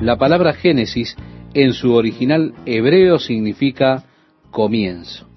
[0.00, 1.14] La palabra Génesis
[1.52, 4.04] en su original hebreo significa
[4.50, 5.28] comienzo.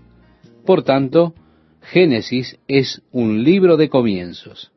[0.66, 1.34] Por tanto,
[1.82, 4.72] Génesis es un libro de comienzos.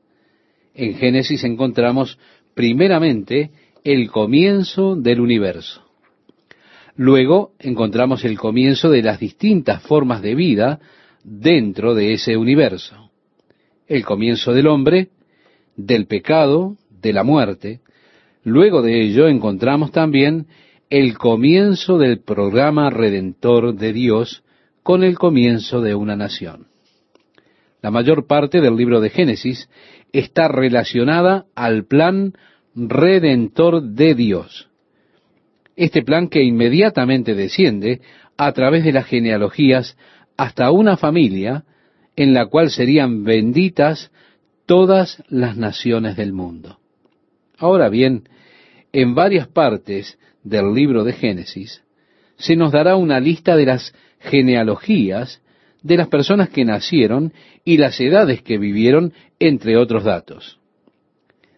[0.75, 2.19] En Génesis encontramos
[2.55, 3.53] primeramente
[3.85, 5.85] el comienzo del universo.
[6.97, 10.81] Luego encontramos el comienzo de las distintas formas de vida
[11.23, 13.13] dentro de ese universo.
[13.87, 15.11] El comienzo del hombre,
[15.77, 17.83] del pecado, de la muerte.
[18.47, 20.47] Luego de ello encontramos también
[20.89, 24.45] el comienzo del programa redentor de Dios
[24.85, 26.69] con el comienzo de una nación.
[27.83, 29.69] La mayor parte del libro de Génesis
[30.13, 32.35] está relacionada al plan
[32.77, 34.69] redentor de Dios.
[35.75, 38.01] Este plan que inmediatamente desciende
[38.37, 39.99] a través de las genealogías
[40.37, 41.65] hasta una familia
[42.15, 44.13] en la cual serían benditas
[44.67, 46.79] todas las naciones del mundo.
[47.59, 48.29] Ahora bien,
[48.97, 51.83] en varias partes del libro de Génesis
[52.39, 55.43] se nos dará una lista de las genealogías
[55.83, 60.59] de las personas que nacieron y las edades que vivieron, entre otros datos.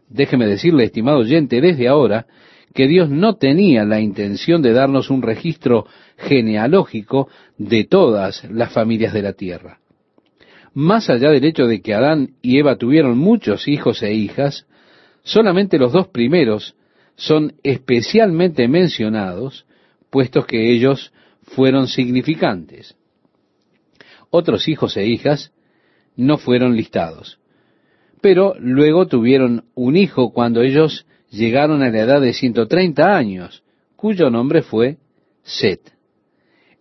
[0.09, 2.27] Déjeme decirle, estimado oyente, desde ahora,
[2.75, 5.87] que Dios no tenía la intención de darnos un registro
[6.17, 9.79] genealógico de todas las familias de la tierra.
[10.75, 14.67] Más allá del hecho de que Adán y Eva tuvieron muchos hijos e hijas,
[15.23, 16.75] solamente los dos primeros
[17.19, 19.67] son especialmente mencionados,
[20.09, 22.97] puestos que ellos fueron significantes
[24.31, 25.53] otros hijos e hijas
[26.17, 27.39] no fueron listados.
[28.21, 33.63] Pero luego tuvieron un hijo cuando ellos llegaron a la edad de 130 años,
[33.97, 34.99] cuyo nombre fue
[35.43, 35.93] Set.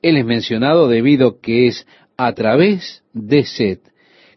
[0.02, 3.82] Él es mencionado debido que es a través de Set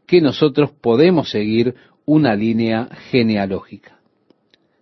[0.07, 4.01] que nosotros podemos seguir una línea genealógica.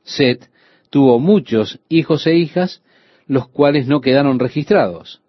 [0.02, 0.48] Set
[0.90, 2.82] tuvo muchos hijos e hijas,
[3.26, 5.20] los cuales no quedaron registrados.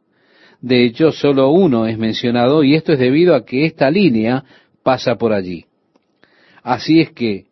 [0.62, 4.44] De hecho, solo uno es mencionado y esto es debido a que esta línea
[4.84, 5.66] pasa por allí.
[6.64, 7.46] Así es que,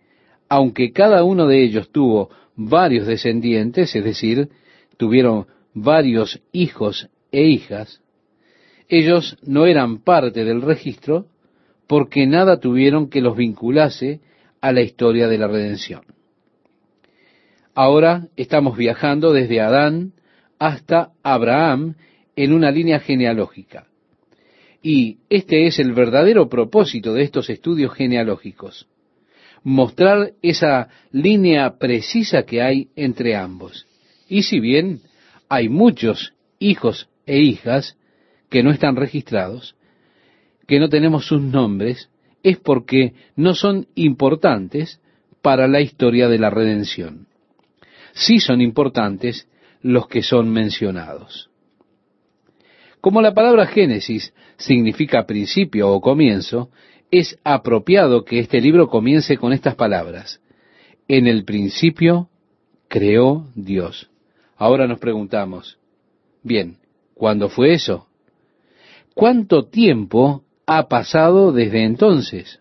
[0.49, 4.49] aunque cada uno de ellos tuvo varios descendientes, es decir,
[4.97, 8.01] tuvieron varios hijos e hijas,
[8.89, 11.27] ellos no eran parte del registro
[11.87, 14.21] porque nada tuvieron que los vinculase
[14.61, 16.01] a la historia de la redención.
[17.79, 20.13] Ahora estamos viajando desde Adán
[20.57, 21.93] hasta Abraham
[22.35, 23.85] en una línea genealógica.
[24.81, 28.87] Y este es el verdadero propósito de estos estudios genealógicos,
[29.63, 33.85] mostrar esa línea precisa que hay entre ambos.
[34.27, 35.01] Y si bien
[35.47, 37.95] hay muchos hijos e hijas
[38.49, 39.75] que no están registrados,
[40.65, 42.09] que no tenemos sus nombres,
[42.41, 44.99] es porque no son importantes
[45.43, 47.26] para la historia de la redención.
[48.17, 49.47] Sí son importantes
[49.83, 51.51] los que son mencionados.
[52.99, 56.71] Como la palabra Génesis significa principio o comienzo,
[57.11, 60.41] es apropiado que este libro comience con estas palabras.
[61.07, 62.29] En el principio
[62.87, 64.09] creó Dios.
[64.55, 65.77] Ahora nos preguntamos,
[66.41, 66.79] bien,
[67.13, 68.07] ¿cuándo fue eso?
[69.13, 72.59] ¿Cuánto tiempo ha pasado desde entonces?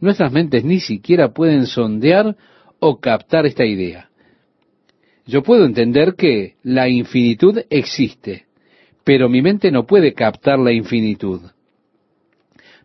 [0.00, 2.36] Nuestras mentes ni siquiera pueden sondear
[2.80, 4.07] o captar esta idea.
[5.28, 8.46] Yo puedo entender que la infinitud existe,
[9.04, 11.42] pero mi mente no puede captar la infinitud.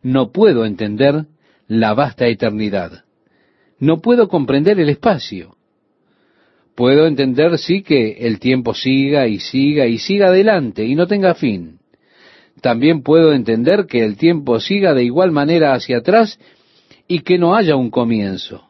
[0.01, 1.23] No puedo entender
[1.69, 3.05] la vasta eternidad.
[3.79, 5.55] No puedo comprender el espacio.
[6.75, 11.35] Puedo entender, sí, que el tiempo siga y siga y siga adelante y no tenga
[11.35, 11.79] fin.
[12.59, 16.37] También puedo entender que el tiempo siga de igual manera hacia atrás
[17.07, 18.67] y que no haya un comienzo.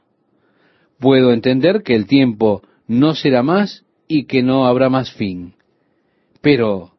[1.00, 5.54] Puedo entender que el tiempo no será más y que no habrá más fin.
[6.42, 6.92] Pero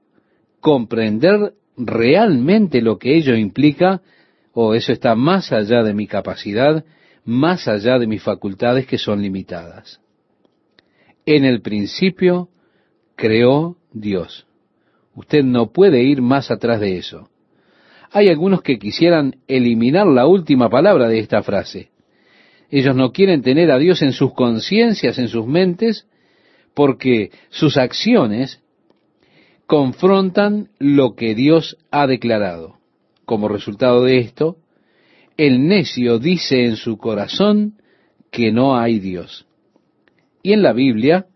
[0.60, 4.00] comprender realmente lo que ello implica,
[4.52, 6.84] o eso está más allá de mi capacidad,
[7.24, 10.00] más allá de mis facultades que son limitadas.
[11.26, 12.48] En el principio
[13.16, 14.46] creó Dios.
[15.14, 17.28] Usted no puede ir más atrás de eso.
[18.10, 21.90] Hay algunos que quisieran eliminar la última palabra de esta frase.
[22.76, 26.08] Ellos no quieren tener a Dios en sus conciencias, en sus mentes,
[26.74, 28.64] porque sus acciones
[29.66, 32.78] confrontan lo que Dios ha declarado.
[33.26, 34.56] Como resultado de esto,
[35.36, 37.74] el necio dice en su corazón
[38.32, 39.46] que no hay Dios.
[40.42, 41.26] Y en la Biblia,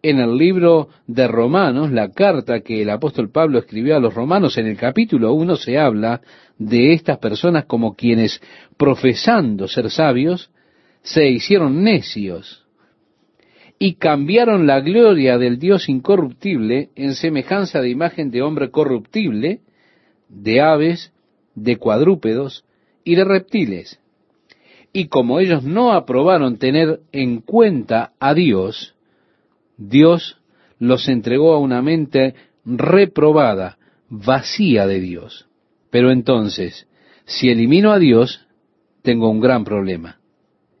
[0.00, 4.58] en el libro de Romanos, la carta que el apóstol Pablo escribió a los romanos
[4.58, 6.20] en el capítulo 1, se habla
[6.56, 8.40] de estas personas como quienes,
[8.76, 10.52] profesando ser sabios,
[11.04, 12.64] se hicieron necios
[13.78, 19.60] y cambiaron la gloria del Dios incorruptible en semejanza de imagen de hombre corruptible,
[20.28, 21.12] de aves,
[21.54, 22.64] de cuadrúpedos
[23.04, 24.00] y de reptiles.
[24.94, 28.94] Y como ellos no aprobaron tener en cuenta a Dios,
[29.76, 30.40] Dios
[30.78, 32.34] los entregó a una mente
[32.64, 33.76] reprobada,
[34.08, 35.48] vacía de Dios.
[35.90, 36.88] Pero entonces,
[37.26, 38.46] si elimino a Dios,
[39.02, 40.20] tengo un gran problema.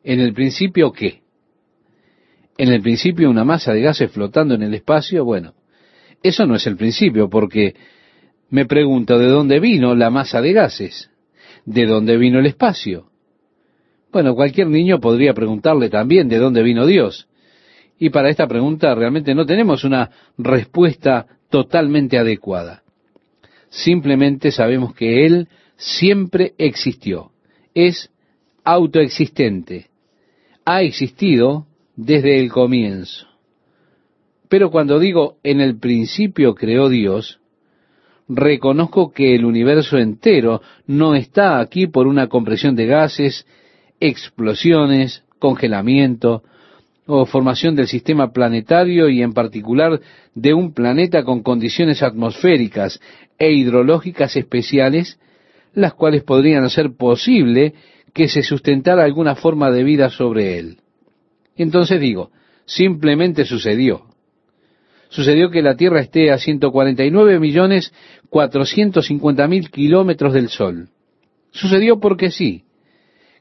[0.04, 1.22] En el principio, ¿qué?
[2.58, 5.54] En el principio una masa de gases flotando en el espacio, bueno,
[6.22, 7.74] eso no es el principio, porque
[8.50, 11.10] me pregunto de dónde vino la masa de gases,
[11.64, 13.10] de dónde vino el espacio.
[14.12, 17.26] Bueno, cualquier niño podría preguntarle también de dónde vino Dios.
[17.98, 22.82] Y para esta pregunta realmente no tenemos una respuesta totalmente adecuada.
[23.70, 27.32] Simplemente sabemos que Él siempre existió,
[27.74, 28.10] es
[28.62, 29.86] autoexistente,
[30.64, 31.66] ha existido
[31.96, 33.26] desde el comienzo.
[34.48, 37.40] Pero cuando digo en el principio creó Dios,
[38.28, 43.46] reconozco que el universo entero no está aquí por una compresión de gases,
[44.00, 46.42] explosiones, congelamiento
[47.06, 50.00] o formación del sistema planetario y en particular
[50.34, 53.00] de un planeta con condiciones atmosféricas
[53.38, 55.18] e hidrológicas especiales,
[55.74, 57.74] las cuales podrían hacer posible
[58.14, 60.78] que se sustentara alguna forma de vida sobre él.
[61.56, 62.30] Entonces digo,
[62.64, 64.06] simplemente sucedió.
[65.08, 67.92] Sucedió que la Tierra esté a 149 millones
[68.30, 70.88] 450 mil kilómetros del Sol.
[71.50, 72.64] Sucedió porque sí,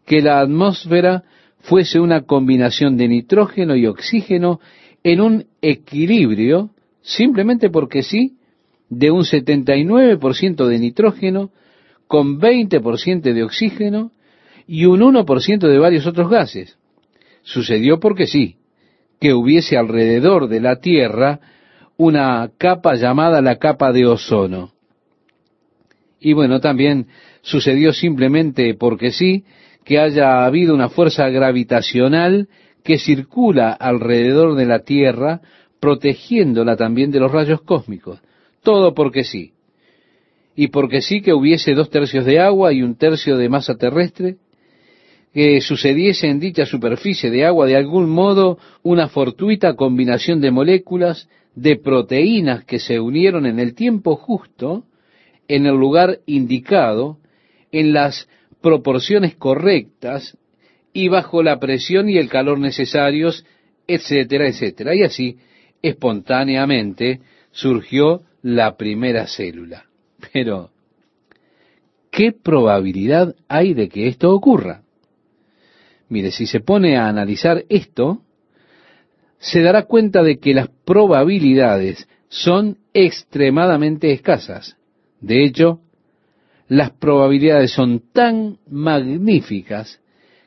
[0.06, 1.24] que la atmósfera
[1.60, 4.60] fuese una combinación de nitrógeno y oxígeno
[5.04, 6.72] en un equilibrio,
[7.02, 8.38] simplemente porque sí,
[8.90, 11.52] de un 79% de nitrógeno
[12.08, 14.12] con 20% de oxígeno
[14.68, 16.78] y un 1% de varios otros gases.
[17.44, 18.58] Sucedió porque sí,
[19.20, 21.40] que hubiese alrededor de la Tierra
[21.98, 24.72] una capa llamada la capa de ozono.
[26.20, 27.08] Y bueno, también
[27.42, 29.44] sucedió simplemente porque sí,
[29.84, 32.48] que haya habido una fuerza gravitacional
[32.84, 35.42] que circula alrededor de la Tierra,
[35.80, 38.22] protegiéndola también de los rayos cósmicos.
[38.62, 39.54] Todo porque sí.
[40.56, 44.38] Y porque sí que hubiese dos tercios de agua y un tercio de masa terrestre,
[45.34, 51.28] que sucediese en dicha superficie de agua de algún modo una fortuita combinación de moléculas,
[51.56, 54.86] de proteínas que se unieron en el tiempo justo,
[55.48, 57.18] en el lugar indicado,
[57.72, 58.30] en las
[58.62, 60.38] proporciones correctas
[60.94, 63.44] y bajo la presión y el calor necesarios,
[63.88, 64.96] etcétera, etcétera.
[64.96, 65.38] Y así,
[65.82, 67.22] espontáneamente,
[67.52, 69.86] surgió la primera célula.
[70.32, 70.70] Pero,
[72.12, 74.83] ¿qué probabilidad hay de que esto ocurra?
[76.14, 78.22] Mire, si se pone a analizar esto,
[79.40, 84.78] se dará cuenta de que las probabilidades son extremadamente escasas.
[85.22, 85.80] De hecho,
[86.68, 90.02] las probabilidades son tan magníficas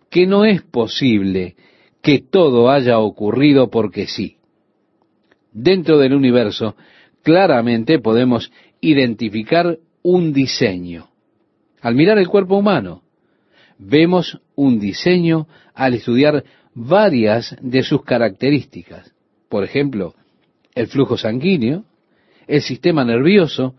[0.09, 1.57] que no es posible
[2.01, 4.37] que todo haya ocurrido porque sí.
[5.53, 6.77] Dentro del universo,
[7.25, 11.09] claramente podemos identificar un diseño.
[11.81, 13.03] Al mirar el cuerpo humano,
[13.79, 16.45] vemos un diseño al estudiar
[16.75, 19.13] varias de sus características.
[19.49, 20.15] Por ejemplo,
[20.75, 21.85] el flujo sanguíneo,
[22.47, 23.75] el sistema nervioso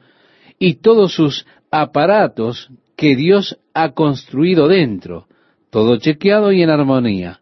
[0.60, 5.28] y todos sus aparatos que Dios ha construido dentro,
[5.70, 7.42] todo chequeado y en armonía.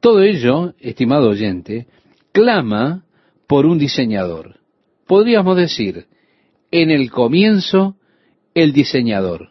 [0.00, 1.86] Todo ello, estimado oyente,
[2.32, 3.04] clama
[3.46, 4.56] por un diseñador.
[5.06, 6.06] Podríamos decir,
[6.70, 7.96] en el comienzo,
[8.54, 9.50] el diseñador.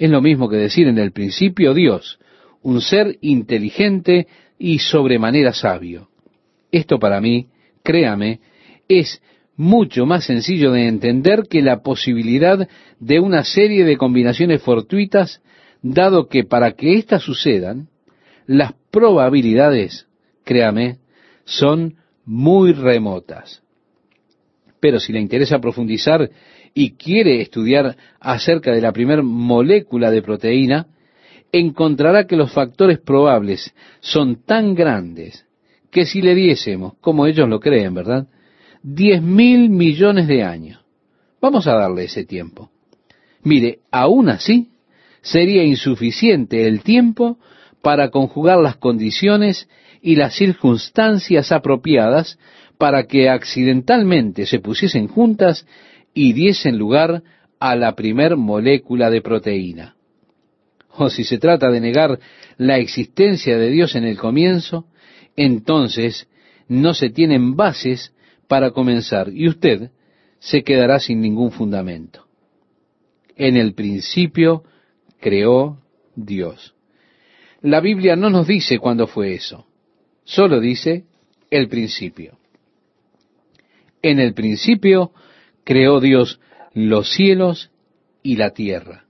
[0.00, 2.18] Es lo mismo que decir en el principio Dios,
[2.62, 4.26] un ser inteligente
[4.58, 6.08] y sobremanera sabio.
[6.72, 7.48] Esto para mí,
[7.82, 8.40] créame,
[8.88, 9.22] es
[9.56, 12.66] mucho más sencillo de entender que la posibilidad
[12.98, 15.42] de una serie de combinaciones fortuitas,
[15.82, 17.88] dado que para que éstas sucedan,
[18.46, 20.06] las probabilidades,
[20.44, 20.96] créame,
[21.44, 23.62] son muy remotas.
[24.80, 26.30] Pero si le interesa profundizar
[26.74, 30.86] y quiere estudiar acerca de la primera molécula de proteína,
[31.52, 35.46] encontrará que los factores probables son tan grandes
[35.90, 38.28] que si le diésemos, como ellos lo creen, ¿verdad?
[38.82, 40.80] Diez mil millones de años.
[41.40, 42.70] Vamos a darle ese tiempo.
[43.42, 44.68] Mire, aún así,
[45.22, 47.38] sería insuficiente el tiempo
[47.82, 49.68] para conjugar las condiciones
[50.02, 52.38] y las circunstancias apropiadas
[52.78, 55.66] para que accidentalmente se pusiesen juntas
[56.14, 57.22] y diesen lugar
[57.58, 59.96] a la primer molécula de proteína.
[60.96, 62.18] O si se trata de negar
[62.56, 64.86] la existencia de Dios en el comienzo,
[65.36, 66.28] entonces
[66.68, 68.12] no se tienen bases
[68.48, 69.90] para comenzar y usted
[70.40, 72.26] se quedará sin ningún fundamento.
[73.36, 74.64] En el principio
[75.20, 75.78] creó
[76.16, 76.74] Dios.
[77.62, 79.66] La Biblia no nos dice cuándo fue eso,
[80.24, 81.04] solo dice
[81.50, 82.38] el principio.
[84.02, 85.12] En el principio
[85.64, 86.40] creó Dios
[86.72, 87.70] los cielos
[88.22, 89.04] y la tierra.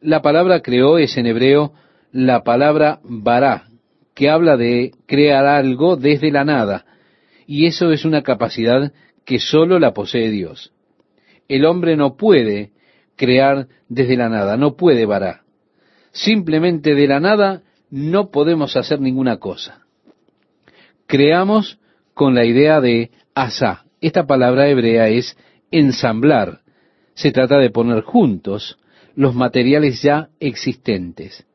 [0.00, 1.72] La palabra creó es en hebreo
[2.10, 3.68] la palabra bará,
[4.14, 6.84] que habla de crear algo desde la nada,
[7.46, 8.92] y eso es una capacidad
[9.24, 10.72] que sólo la posee Dios.
[11.48, 12.72] El hombre no puede
[13.16, 15.42] crear desde la nada, no puede vará.
[16.12, 19.86] Simplemente de la nada no podemos hacer ninguna cosa.
[21.06, 21.78] Creamos
[22.14, 23.81] con la idea de asá.
[24.02, 25.38] Esta palabra hebrea es
[25.70, 26.62] ensamblar.
[27.14, 28.76] Se trata de poner juntos
[29.14, 31.46] los materiales ya existentes.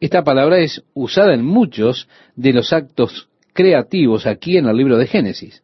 [0.00, 5.06] Esta palabra es usada en muchos de los actos creativos aquí en el libro de
[5.06, 5.62] Génesis.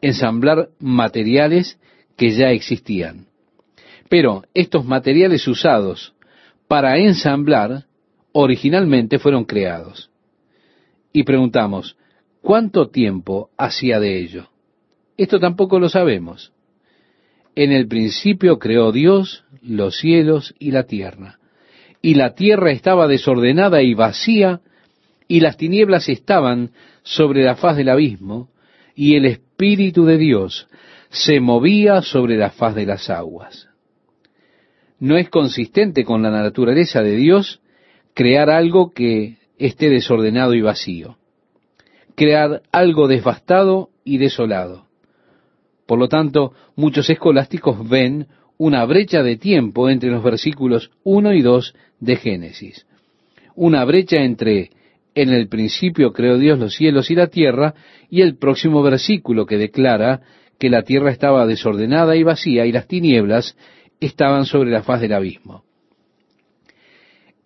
[0.00, 1.80] Ensamblar materiales
[2.16, 3.26] que ya existían.
[4.08, 6.14] Pero estos materiales usados
[6.68, 7.86] para ensamblar
[8.30, 10.12] originalmente fueron creados.
[11.12, 11.96] Y preguntamos,
[12.40, 14.48] ¿cuánto tiempo hacía de ello?
[15.18, 16.52] Esto tampoco lo sabemos.
[17.56, 21.40] En el principio creó Dios los cielos y la tierra.
[22.00, 24.60] Y la tierra estaba desordenada y vacía,
[25.26, 26.70] y las tinieblas estaban
[27.02, 28.48] sobre la faz del abismo,
[28.94, 30.68] y el Espíritu de Dios
[31.10, 33.68] se movía sobre la faz de las aguas.
[35.00, 37.60] No es consistente con la naturaleza de Dios
[38.14, 41.18] crear algo que esté desordenado y vacío,
[42.14, 44.87] crear algo devastado y desolado.
[45.88, 48.26] Por lo tanto, muchos escolásticos ven
[48.58, 52.86] una brecha de tiempo entre los versículos 1 y 2 de Génesis.
[53.54, 54.68] Una brecha entre
[55.14, 57.72] en el principio creó Dios los cielos y la tierra
[58.10, 60.20] y el próximo versículo que declara
[60.58, 63.56] que la tierra estaba desordenada y vacía y las tinieblas
[63.98, 65.64] estaban sobre la faz del abismo.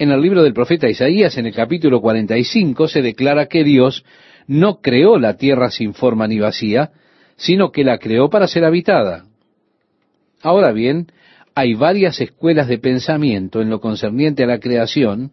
[0.00, 4.04] En el libro del profeta Isaías, en el capítulo 45, se declara que Dios
[4.48, 6.90] no creó la tierra sin forma ni vacía,
[7.36, 9.26] sino que la creó para ser habitada.
[10.42, 11.08] Ahora bien,
[11.54, 15.32] hay varias escuelas de pensamiento en lo concerniente a la creación,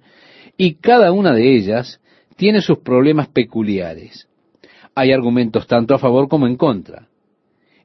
[0.57, 2.01] y cada una de ellas
[2.35, 4.27] tiene sus problemas peculiares.
[4.95, 7.07] Hay argumentos tanto a favor como en contra.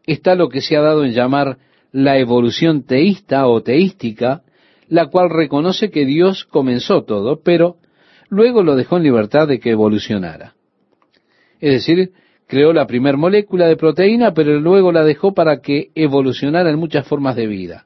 [0.07, 1.59] Está lo que se ha dado en llamar
[1.93, 4.43] la evolución teísta o teística,
[4.89, 7.77] la cual reconoce que Dios comenzó todo, pero
[8.29, 10.55] luego lo dejó en libertad de que evolucionara.
[11.61, 12.13] Es decir,
[12.55, 17.05] creó la primer molécula de proteína, pero luego la dejó para que evolucionara en muchas
[17.05, 17.85] formas de vida.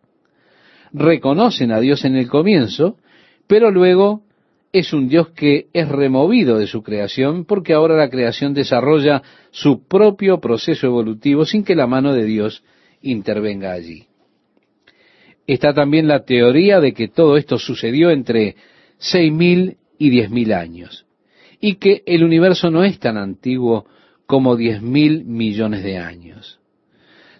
[0.92, 2.98] Reconocen a Dios en el comienzo,
[3.46, 4.24] pero luego
[4.70, 9.22] es un Dios que es removido de su creación porque ahora la creación desarrolla
[9.52, 12.62] su propio proceso evolutivo sin que la mano de Dios
[13.00, 14.04] intervenga allí.
[15.46, 18.56] Está también la teoría de que todo esto sucedió entre
[18.98, 21.06] seis mil y diez mil años
[21.58, 23.86] y que el universo no es tan antiguo
[24.28, 26.60] como diez mil millones de años.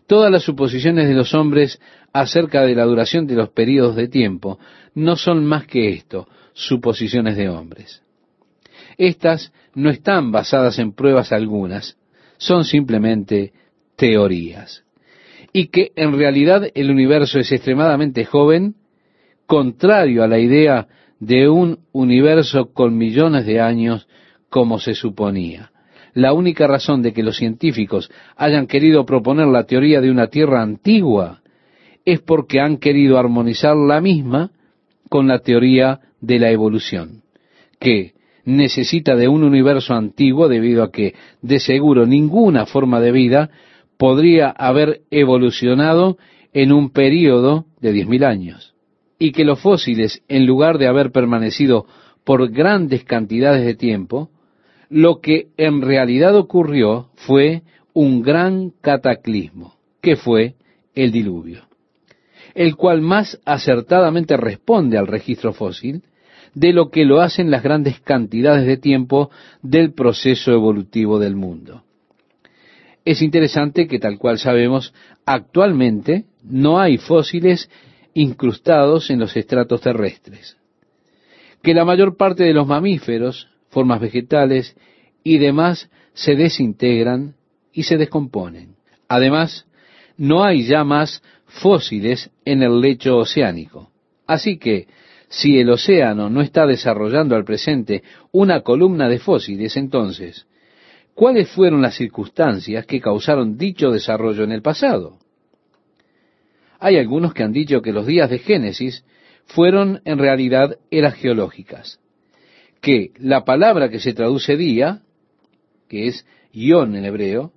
[0.07, 1.78] Todas las suposiciones de los hombres
[2.14, 4.59] acerca de la duración de los periodos de tiempo
[4.95, 8.02] no son más que esto, suposiciones de hombres.
[8.97, 11.99] Estas no están basadas en pruebas algunas,
[12.38, 13.52] son simplemente
[13.95, 14.83] teorías.
[15.52, 18.76] Y que en realidad el universo es extremadamente joven,
[19.47, 20.88] contrario a la idea
[21.21, 24.09] de un universo con millones de años
[24.49, 25.71] como se suponía.
[26.15, 30.62] La única razón de que los científicos hayan querido proponer la teoría de una Tierra
[30.62, 31.41] antigua
[32.05, 34.50] es porque han querido armonizar la misma
[35.09, 37.23] con la teoría de la evolución,
[37.79, 38.12] que
[38.45, 43.50] necesita de un universo antiguo debido a que de seguro ninguna forma de vida
[43.99, 46.17] podría haber evolucionado
[46.55, 48.75] en un período de diez mil años,
[49.19, 51.87] y que los fósiles, en lugar de haber permanecido
[52.25, 54.31] por grandes cantidades de tiempo,
[54.90, 60.54] lo que en realidad ocurrió fue un gran cataclismo, que fue
[60.95, 61.62] el diluvio,
[62.54, 66.02] el cual más acertadamente responde al registro fósil
[66.54, 69.30] de lo que lo hacen las grandes cantidades de tiempo
[69.62, 71.83] del proceso evolutivo del mundo.
[73.04, 74.92] Es interesante que tal cual sabemos,
[75.25, 77.71] actualmente no hay fósiles
[78.14, 80.57] incrustados en los estratos terrestres,
[81.62, 84.77] que la mayor parte de los mamíferos formas vegetales
[85.23, 87.35] y demás se desintegran
[87.73, 88.77] y se descomponen.
[89.09, 89.67] Además,
[90.17, 93.91] no hay ya más fósiles en el lecho oceánico.
[94.27, 94.87] Así que,
[95.29, 100.47] si el océano no está desarrollando al presente una columna de fósiles, entonces,
[101.15, 105.19] cuáles fueron las circunstancias que causaron dicho desarrollo en el pasado.
[106.79, 109.05] Hay algunos que han dicho que los días de Génesis
[109.47, 111.99] fueron en realidad eras geológicas,
[112.81, 115.03] que la palabra que se traduce día,
[115.89, 117.53] que es ion en hebreo,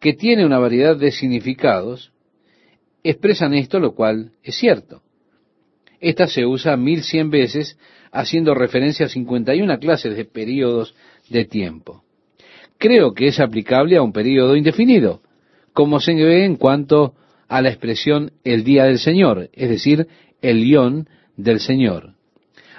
[0.00, 2.12] que tiene una variedad de significados,
[3.02, 5.02] expresan esto, lo cual es cierto.
[6.00, 7.78] Esta se usa mil cien veces,
[8.12, 10.94] haciendo referencia a 51 clases de periodos
[11.28, 12.04] de tiempo.
[12.78, 15.22] Creo que es aplicable a un periodo indefinido,
[15.72, 17.14] como se ve en cuanto
[17.48, 20.08] a la expresión el día del Señor, es decir,
[20.42, 22.15] el guion del Señor.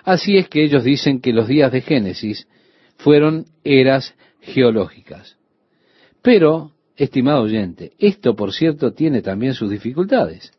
[0.07, 2.47] Así es que ellos dicen que los días de Génesis
[2.95, 5.35] fueron eras geológicas.
[6.21, 10.53] Pero, estimado oyente, esto por cierto tiene también sus dificultades.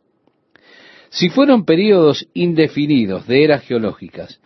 [1.09, 4.39] Si fueron períodos indefinidos de eras geológicas,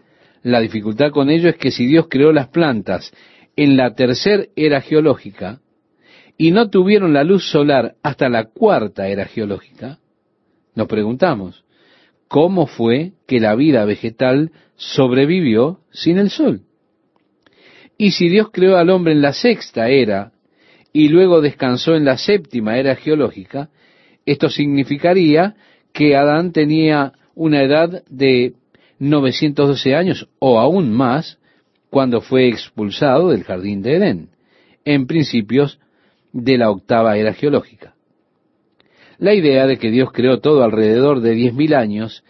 [0.44, 3.12] la dificultad con ello es que si Dios creó las plantas
[3.56, 5.62] en la tercera era geológica
[6.38, 9.98] y no tuvieron la luz solar hasta la cuarta era geológica,
[10.76, 11.64] nos preguntamos,
[12.28, 16.62] ¿cómo fue que la vida vegetal sobrevivió sin el sol?
[17.96, 20.32] Y si Dios creó al hombre en la sexta era
[20.92, 23.70] y luego descansó en la séptima era geológica,
[24.26, 25.54] esto significaría
[25.92, 28.54] que Adán tenía una edad de
[28.98, 31.38] 912 años o aún más
[31.88, 34.28] cuando fue expulsado del jardín de Edén,
[34.84, 35.78] en principios
[36.32, 37.94] de la octava era geológica.
[39.18, 42.24] La idea de que Dios creó todo alrededor de 10.000 años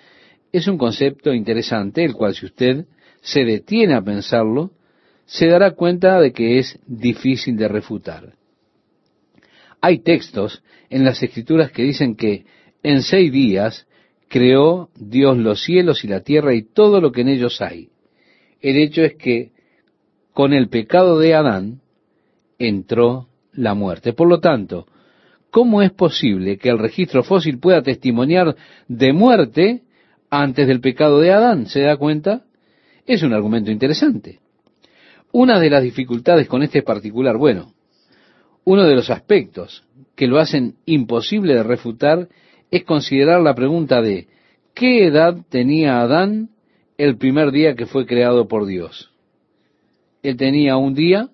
[0.53, 2.85] es un concepto interesante, el cual si usted
[3.23, 4.73] se detiene a pensarlo,
[5.25, 8.35] se dará cuenta de que es difícil de refutar.
[9.81, 12.45] Hay textos en las escrituras que dicen que
[12.83, 13.87] en seis días
[14.29, 17.89] creó Dios los cielos y la tierra y todo lo que en ellos hay.
[18.61, 19.53] El hecho es que
[20.33, 21.81] con el pecado de Adán
[22.59, 24.13] entró la muerte.
[24.13, 24.87] Por lo tanto,
[25.51, 28.55] ¿cómo es posible que el registro fósil pueda testimoniar
[28.89, 29.83] de muerte
[30.33, 31.67] antes del pecado de Adán?
[31.67, 32.45] ¿Se da cuenta?
[33.07, 34.41] Es un argumento interesante.
[35.31, 37.75] Una de las dificultades con este particular, bueno,
[38.65, 39.85] uno de los aspectos
[40.17, 42.29] que lo hacen imposible de refutar
[42.71, 44.29] es considerar la pregunta de
[44.75, 46.49] ¿qué edad tenía Adán
[46.97, 49.11] el primer día que fue creado por Dios?
[50.23, 51.29] Él tenía un día,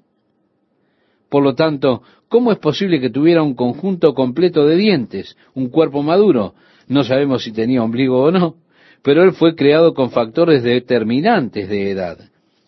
[1.28, 6.02] por lo tanto, ¿cómo es posible que tuviera un conjunto completo de dientes, un cuerpo
[6.02, 6.54] maduro?
[6.88, 8.56] No sabemos si tenía ombligo o no,
[9.02, 12.18] pero él fue creado con factores determinantes de edad.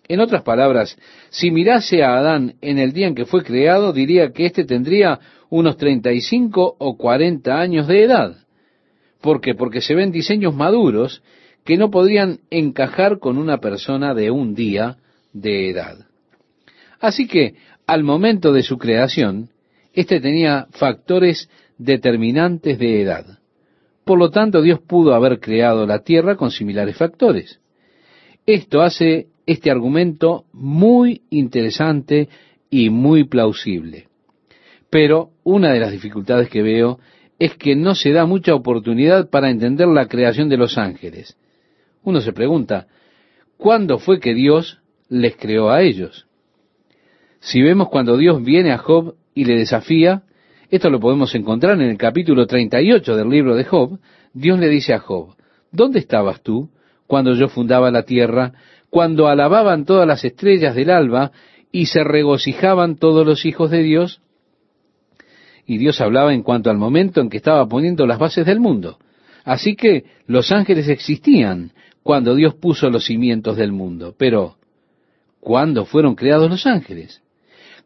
[0.09, 4.33] En otras palabras, si mirase a Adán en el día en que fue creado, diría
[4.33, 8.37] que éste tendría unos 35 o 40 años de edad.
[9.21, 9.55] ¿Por qué?
[9.55, 11.23] Porque se ven diseños maduros
[11.65, 14.97] que no podrían encajar con una persona de un día
[15.33, 15.99] de edad.
[17.01, 17.55] Así que,
[17.87, 19.51] al momento de su creación,
[19.93, 23.40] éste tenía factores determinantes de edad.
[24.11, 27.61] Por lo tanto, Dios pudo haber creado la tierra con similares factores.
[28.45, 32.29] Esto hace este argumento muy interesante
[32.71, 34.09] y muy plausible.
[34.91, 36.99] Pero una de las dificultades que veo
[37.39, 41.37] es que no se da mucha oportunidad para entender la creación de los ángeles.
[42.03, 42.89] Uno se pregunta,
[43.59, 46.27] ¿cuándo fue que Dios les creó a ellos?
[47.39, 50.25] Si vemos cuando Dios viene a Job y le desafía,
[50.71, 53.99] esto lo podemos encontrar en el capítulo 38 del libro de Job,
[54.33, 55.35] Dios le dice a Job,
[55.73, 56.71] ¿dónde estabas tú
[57.07, 58.53] cuando yo fundaba la tierra,
[58.89, 61.33] cuando alababan todas las estrellas del alba
[61.73, 64.21] y se regocijaban todos los hijos de Dios?
[65.71, 68.99] y Dios hablaba en cuanto al momento en que estaba poniendo las bases del mundo.
[69.45, 71.71] Así que los ángeles existían
[72.03, 74.13] cuando Dios puso los cimientos del mundo.
[74.19, 74.57] Pero,
[75.39, 77.23] ¿cuándo fueron creados los ángeles?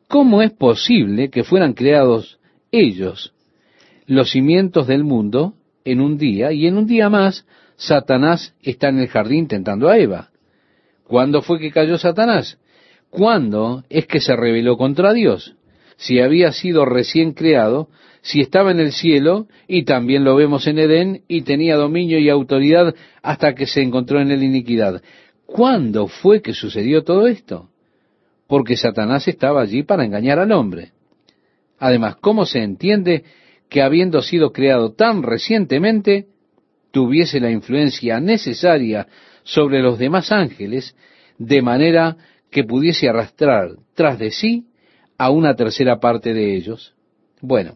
[0.08, 2.38] ¿Cómo es posible que fueran creados
[2.80, 3.32] ellos,
[4.06, 9.00] los cimientos del mundo, en un día, y en un día más Satanás está en
[9.00, 10.30] el jardín tentando a Eva?
[11.06, 12.58] ¿Cuándo fue que cayó Satanás?
[13.10, 15.54] ¿Cuándo es que se rebeló contra Dios?
[15.96, 17.88] si había sido recién creado,
[18.22, 22.28] si estaba en el cielo, y también lo vemos en Edén, y tenía dominio y
[22.28, 25.02] autoridad hasta que se encontró en la iniquidad.
[25.46, 27.68] ¿Cuándo fue que sucedió todo esto?
[28.46, 30.92] Porque Satanás estaba allí para engañar al hombre.
[31.84, 33.24] Además, ¿cómo se entiende
[33.68, 36.28] que habiendo sido creado tan recientemente,
[36.92, 39.06] tuviese la influencia necesaria
[39.42, 40.96] sobre los demás ángeles,
[41.36, 42.16] de manera
[42.50, 44.64] que pudiese arrastrar tras de sí
[45.18, 46.94] a una tercera parte de ellos?
[47.42, 47.74] Bueno,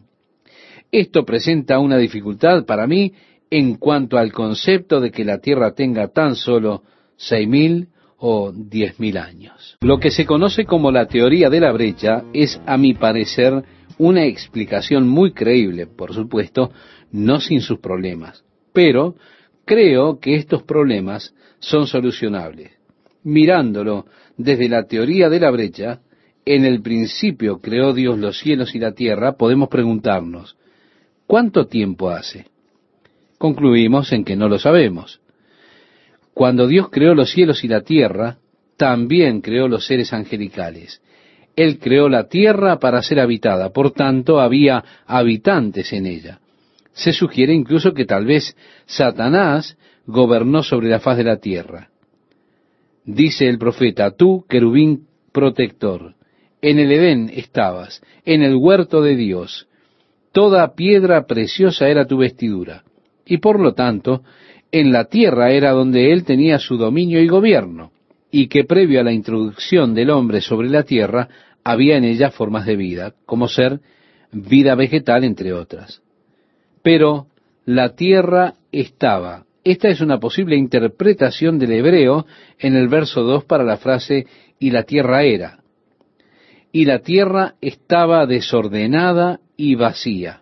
[0.91, 3.13] esto presenta una dificultad para mí
[3.51, 6.81] en cuanto al concepto de que la Tierra tenga tan solo
[7.15, 9.77] seis mil o diez mil años.
[9.81, 13.63] Lo que se conoce como la teoría de la brecha es, a mi parecer,
[13.99, 16.71] una explicación muy creíble, por supuesto,
[17.11, 18.43] no sin sus problemas.
[18.73, 19.15] Pero
[19.65, 22.71] creo que estos problemas son solucionables.
[23.23, 24.05] Mirándolo
[24.37, 25.99] desde la teoría de la brecha,
[26.45, 30.55] en el principio creó Dios los cielos y la tierra, podemos preguntarnos,
[31.27, 32.45] ¿cuánto tiempo hace?
[33.37, 35.19] Concluimos en que no lo sabemos.
[36.33, 38.37] Cuando Dios creó los cielos y la tierra,
[38.77, 41.01] también creó los seres angelicales.
[41.59, 46.39] Él creó la tierra para ser habitada, por tanto había habitantes en ella.
[46.93, 51.89] Se sugiere incluso que tal vez Satanás gobernó sobre la faz de la tierra.
[53.03, 56.15] Dice el profeta, tú, querubín protector,
[56.61, 59.67] en el Edén estabas, en el huerto de Dios.
[60.31, 62.85] Toda piedra preciosa era tu vestidura.
[63.25, 64.23] Y por lo tanto,
[64.71, 67.91] en la tierra era donde él tenía su dominio y gobierno,
[68.31, 71.27] y que previo a la introducción del hombre sobre la tierra,
[71.63, 73.79] había en ella formas de vida, como ser
[74.31, 76.01] vida vegetal, entre otras.
[76.83, 77.27] Pero
[77.65, 79.45] la tierra estaba.
[79.63, 82.25] Esta es una posible interpretación del hebreo
[82.57, 84.25] en el verso 2 para la frase
[84.57, 85.59] y la tierra era.
[86.71, 90.41] Y la tierra estaba desordenada y vacía.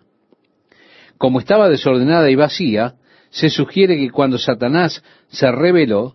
[1.16, 2.94] Como estaba desordenada y vacía,
[3.30, 6.14] se sugiere que cuando Satanás se rebeló,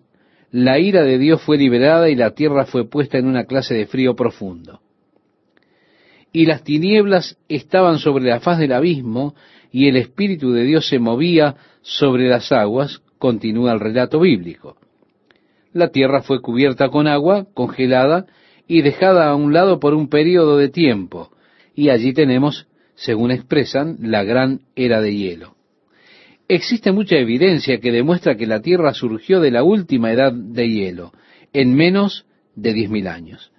[0.52, 3.88] la ira de Dios fue liberada y la tierra fue puesta en una clase de
[3.88, 4.83] frío profundo.
[6.34, 9.36] Y las tinieblas estaban sobre la faz del abismo
[9.72, 14.76] y el Espíritu de Dios se movía sobre las aguas, continúa el relato bíblico.
[15.74, 18.26] La tierra fue cubierta con agua, congelada
[18.68, 21.32] y dejada a un lado por un período de tiempo,
[21.76, 25.56] y allí tenemos, según expresan, la gran era de hielo.
[26.48, 31.12] Existe mucha evidencia que demuestra que la Tierra surgió de la última edad de hielo,
[31.54, 33.52] en menos de diez mil años.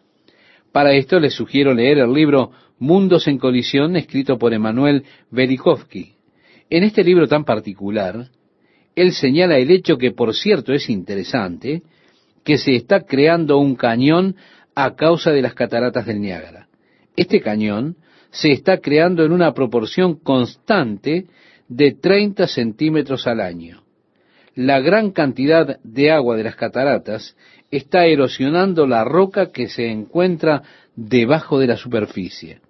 [0.71, 6.15] Para esto les sugiero leer el libro Mundos en colisión, escrito por Emanuel Velikovsky.
[6.71, 8.29] En este libro tan particular,
[8.97, 11.83] él señala el hecho que, por cierto, es interesante,
[12.45, 14.37] que se está creando un cañón
[14.75, 16.69] a causa de las cataratas del Niágara.
[17.17, 17.97] Este cañón
[18.31, 21.27] se está creando en una proporción constante
[21.69, 23.83] de 30 centímetros al año.
[24.57, 27.37] La gran cantidad de agua de las cataratas
[27.71, 30.63] está erosionando la roca que se encuentra
[30.95, 32.61] debajo de la superficie.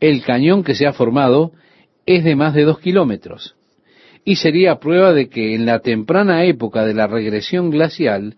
[0.00, 1.52] El cañón que se ha formado
[2.04, 3.56] es de más de dos kilómetros
[4.24, 8.34] y sería prueba de que en la temprana época de la regresión glacial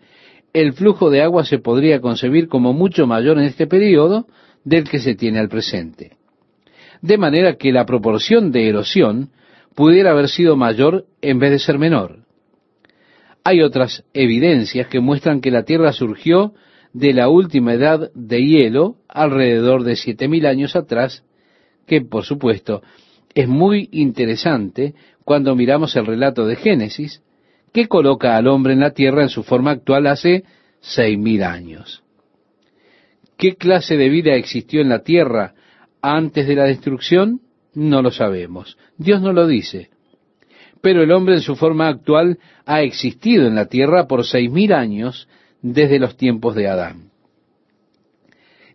[0.53, 4.27] el flujo de agua se podría concebir como mucho mayor en este periodo
[4.65, 6.13] del que se tiene al presente.
[7.01, 9.31] De manera que la proporción de erosión
[9.75, 12.25] pudiera haber sido mayor en vez de ser menor.
[13.45, 16.53] Hay otras evidencias que muestran que la Tierra surgió
[16.93, 21.25] de la última edad de hielo alrededor de siete mil años atrás,
[21.89, 22.83] que por supuesto
[23.35, 27.23] es muy interesante cuando miramos el relato de Génesis,
[27.73, 30.45] que coloca al hombre en la tierra en su forma actual hace
[30.81, 32.03] seis mil años.
[33.37, 35.55] ¿Qué clase de vida existió en la tierra
[36.03, 37.41] antes de la destrucción?
[37.75, 38.79] No lo sabemos.
[38.97, 39.91] Dios no lo dice.
[40.81, 44.73] Pero el hombre en su forma actual ha existido en la tierra por seis mil
[44.73, 45.29] años
[45.63, 47.08] desde los tiempos de Adán.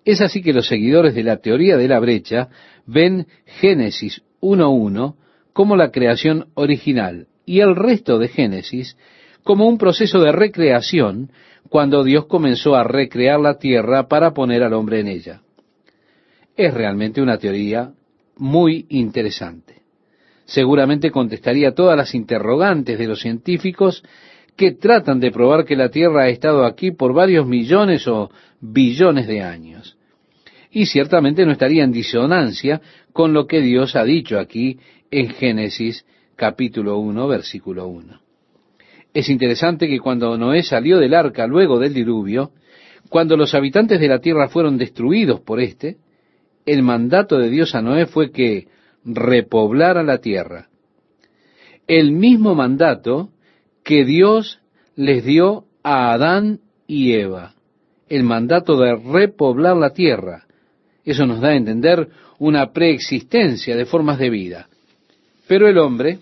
[0.06, 2.50] Es así que los seguidores de la teoría de la brecha
[2.86, 5.16] ven Génesis 1.1
[5.54, 8.98] como la creación original y el resto de Génesis
[9.44, 11.32] como un proceso de recreación
[11.70, 15.42] cuando Dios comenzó a recrear la tierra para poner al hombre en ella.
[16.56, 17.94] Es realmente una teoría
[18.38, 19.82] muy interesante.
[20.46, 24.04] Seguramente contestaría todas las interrogantes de los científicos
[24.56, 28.30] que tratan de probar que la Tierra ha estado aquí por varios millones o
[28.62, 29.98] billones de años.
[30.72, 34.80] Y ciertamente no estaría en disonancia con lo que Dios ha dicho aquí
[35.12, 38.20] en Génesis capítulo 1, versículo 1.
[39.14, 42.52] Es interesante que cuando Noé salió del arca luego del diluvio,
[43.10, 45.98] cuando los habitantes de la tierra fueron destruidos por éste,
[46.66, 48.68] el mandato de Dios a Noé fue que
[49.06, 50.70] repoblara la tierra.
[51.86, 53.30] El mismo mandato
[53.84, 54.60] que Dios
[54.96, 57.54] les dio a Adán y Eva.
[58.10, 60.46] El mandato de repoblar la tierra.
[61.04, 64.68] Eso nos da a entender una preexistencia de formas de vida.
[65.48, 66.20] Pero el hombre,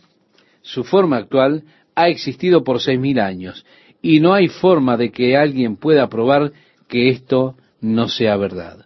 [0.61, 1.63] su forma actual,
[1.95, 3.65] ha existido por seis mil años
[4.01, 6.51] y no hay forma de que alguien pueda probar
[6.87, 8.85] que esto no sea verdad.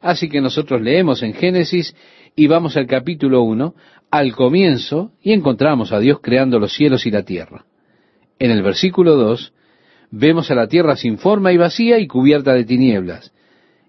[0.00, 1.94] Así que nosotros leemos en Génesis
[2.36, 3.74] y vamos al capítulo 1,
[4.10, 7.64] al comienzo, y encontramos a Dios creando los cielos y la tierra.
[8.38, 9.52] En el versículo 2
[10.10, 13.32] vemos a la tierra sin forma y vacía y cubierta de tinieblas,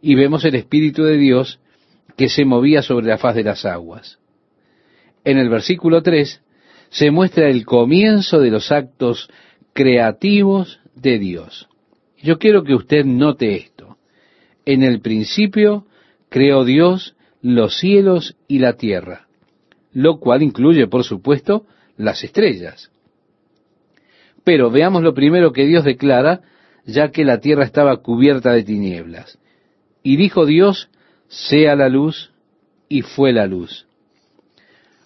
[0.01, 1.59] y vemos el Espíritu de Dios
[2.17, 4.19] que se movía sobre la faz de las aguas.
[5.23, 6.41] En el versículo 3
[6.89, 9.29] se muestra el comienzo de los actos
[9.73, 11.67] creativos de Dios.
[12.21, 13.97] Yo quiero que usted note esto.
[14.65, 15.85] En el principio
[16.29, 19.27] creó Dios los cielos y la tierra,
[19.93, 22.91] lo cual incluye, por supuesto, las estrellas.
[24.49, 26.41] Pero veamos lo primero que Dios declara,
[26.83, 29.38] ya que la tierra estaba cubierta de tinieblas.
[30.01, 30.89] Y dijo Dios,
[31.27, 32.31] sea la luz,
[32.88, 33.85] y fue la luz.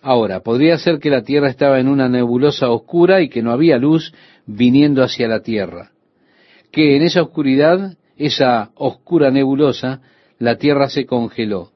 [0.02, 3.78] Ahora, podría ser que la tierra estaba en una nebulosa oscura y que no había
[3.78, 4.14] luz
[4.46, 5.92] viniendo hacia la tierra.
[6.72, 10.00] Que en esa oscuridad, esa oscura nebulosa,
[10.40, 11.72] la tierra se congeló.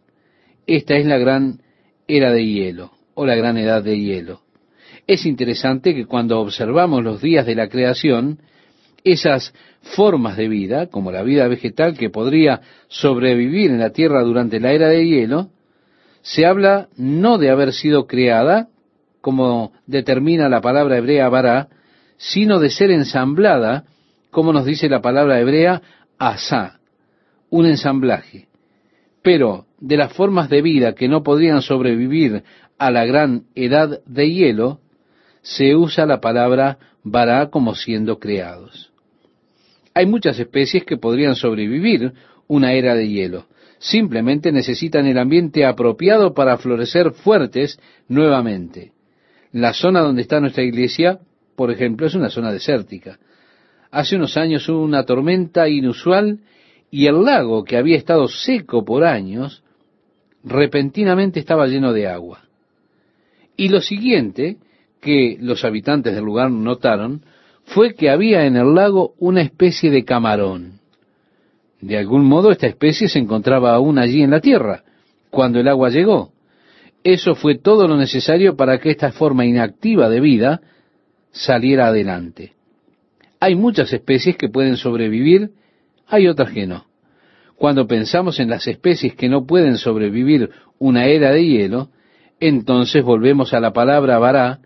[0.67, 1.59] Esta es la gran
[2.07, 4.39] era de hielo, o la gran edad de hielo.
[5.07, 8.39] Es interesante que cuando observamos los días de la creación,
[9.05, 9.53] esas
[9.95, 14.73] formas de vida, como la vida vegetal que podría sobrevivir en la tierra durante la
[14.73, 15.49] era de hielo,
[16.21, 18.67] se habla no de haber sido creada,
[19.21, 21.69] como determina la palabra hebrea bará,
[22.17, 23.85] sino de ser ensamblada,
[24.29, 25.81] como nos dice la palabra hebrea
[26.17, 26.79] asá,
[27.49, 28.49] un ensamblaje.
[29.21, 32.43] Pero de las formas de vida que no podrían sobrevivir
[32.77, 34.81] a la gran edad de hielo,
[35.41, 38.91] se usa la palabra bará como siendo creados.
[39.93, 42.13] Hay muchas especies que podrían sobrevivir
[42.47, 43.47] una era de hielo.
[43.79, 48.91] Simplemente necesitan el ambiente apropiado para florecer fuertes nuevamente.
[49.51, 51.19] La zona donde está nuestra iglesia,
[51.55, 53.19] por ejemplo, es una zona desértica.
[53.91, 56.39] Hace unos años hubo una tormenta inusual
[56.91, 59.63] y el lago, que había estado seco por años,
[60.43, 62.43] repentinamente estaba lleno de agua.
[63.55, 64.57] Y lo siguiente
[65.07, 67.21] que los habitantes del lugar notaron
[67.63, 70.81] fue que había en el lago una especie de camarón.
[71.79, 74.83] De algún modo esta especie se encontraba aún allí en la tierra,
[75.29, 76.33] cuando el agua llegó.
[77.05, 80.59] Eso fue todo lo necesario para que esta forma inactiva de vida
[81.31, 82.51] saliera adelante.
[83.39, 85.51] Hay muchas especies que pueden sobrevivir,
[86.05, 86.85] hay otras que no.
[87.55, 91.91] Cuando pensamos en las especies que no pueden sobrevivir una era de hielo,
[92.41, 94.59] entonces volvemos a la palabra vará,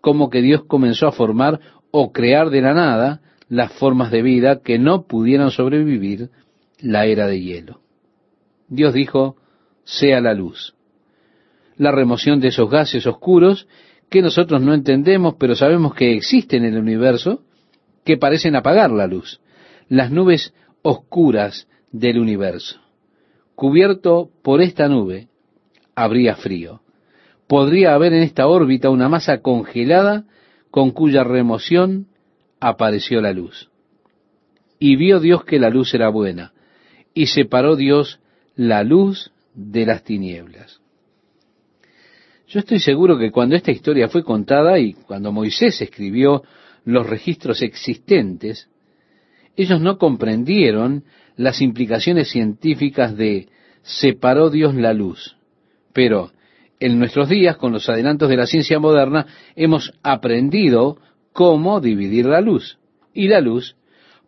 [0.00, 4.60] como que Dios comenzó a formar o crear de la nada las formas de vida
[4.62, 6.30] que no pudieran sobrevivir
[6.80, 7.80] la era de hielo.
[8.68, 9.36] Dios dijo,
[9.84, 10.74] sea la luz.
[11.76, 13.66] La remoción de esos gases oscuros
[14.10, 17.42] que nosotros no entendemos, pero sabemos que existen en el universo,
[18.04, 19.40] que parecen apagar la luz.
[19.88, 22.80] Las nubes oscuras del universo.
[23.54, 25.28] Cubierto por esta nube,
[25.94, 26.80] habría frío.
[27.48, 30.24] Podría haber en esta órbita una masa congelada
[30.70, 32.06] con cuya remoción
[32.60, 33.70] apareció la luz.
[34.78, 36.52] Y vio Dios que la luz era buena,
[37.14, 38.20] y separó Dios
[38.54, 40.80] la luz de las tinieblas.
[42.48, 46.42] Yo estoy seguro que cuando esta historia fue contada y cuando Moisés escribió
[46.84, 48.68] los registros existentes,
[49.56, 51.04] ellos no comprendieron
[51.36, 53.48] las implicaciones científicas de
[53.82, 55.36] separó Dios la luz.
[55.92, 56.30] Pero
[56.80, 60.98] en nuestros días, con los adelantos de la ciencia moderna, hemos aprendido
[61.32, 62.78] cómo dividir la luz.
[63.12, 63.76] Y la luz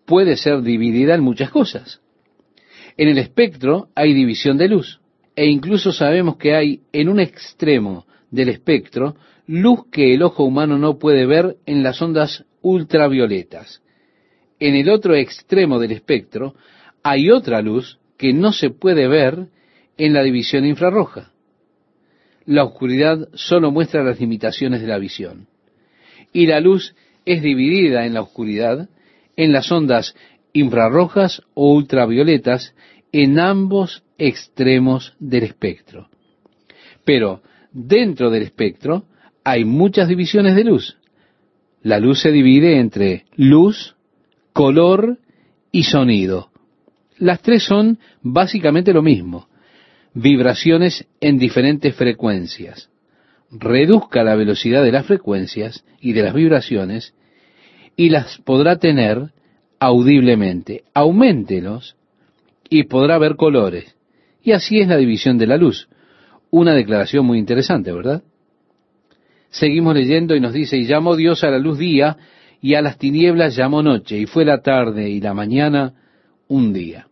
[0.05, 2.01] puede ser dividida en muchas cosas.
[2.97, 5.01] En el espectro hay división de luz.
[5.37, 10.79] E incluso sabemos que hay en un extremo del espectro luz que el ojo humano
[10.79, 13.83] no puede ver en las ondas ultravioletas.
[14.59, 16.55] En el otro extremo del espectro
[17.03, 19.47] hay otra luz que no se puede ver
[19.97, 21.31] en la división infrarroja
[22.47, 25.47] la oscuridad solo muestra las limitaciones de la visión.
[26.33, 28.89] Y la luz es dividida en la oscuridad,
[29.37, 30.15] en las ondas
[30.53, 32.75] infrarrojas o ultravioletas,
[33.13, 36.09] en ambos extremos del espectro.
[37.05, 39.05] Pero dentro del espectro
[39.45, 40.99] hay muchas divisiones de luz.
[41.83, 43.97] La luz se divide entre luz,
[44.53, 45.19] color
[45.73, 46.51] y sonido.
[47.19, 49.50] Las tres son básicamente lo mismo
[50.15, 52.91] vibraciones en diferentes frecuencias.
[53.51, 57.15] Reduzca la velocidad de las frecuencias y de las vibraciones
[57.97, 59.33] y las podrá tener
[59.79, 60.85] audiblemente.
[60.95, 61.97] Auméntelos
[62.69, 63.97] y podrá ver colores.
[64.43, 65.89] Y así es la división de la luz.
[66.51, 68.23] Una declaración muy interesante, ¿verdad?
[69.51, 72.17] Seguimos leyendo y nos dice, y llamó Dios a la luz día,
[72.63, 75.95] y a las tinieblas llamó noche, y fue la tarde y la mañana
[76.47, 77.09] un día.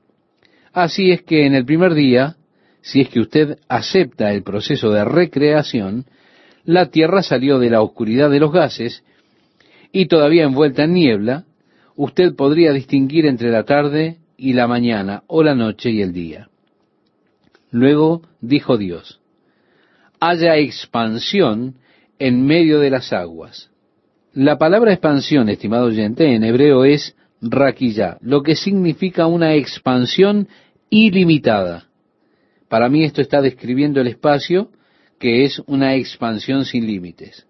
[0.73, 2.38] Así es que en el primer día
[2.81, 6.07] si es que usted acepta el proceso de recreación,
[6.65, 9.05] la Tierra salió de la oscuridad de los gases
[9.93, 11.45] y todavía envuelta en niebla,
[11.97, 16.49] usted podría distinguir entre la tarde y la mañana, o la noche y el día.
[17.71, 19.21] Luego dijo Dios,
[20.21, 21.75] haya expansión
[22.19, 23.71] en medio de las aguas.
[24.33, 30.49] La palabra expansión, estimado oyente, en hebreo es raquilla, lo que significa una expansión
[30.91, 31.88] ilimitada.
[32.69, 34.71] Para mí esto está describiendo el espacio,
[35.19, 37.47] que es una expansión sin límites.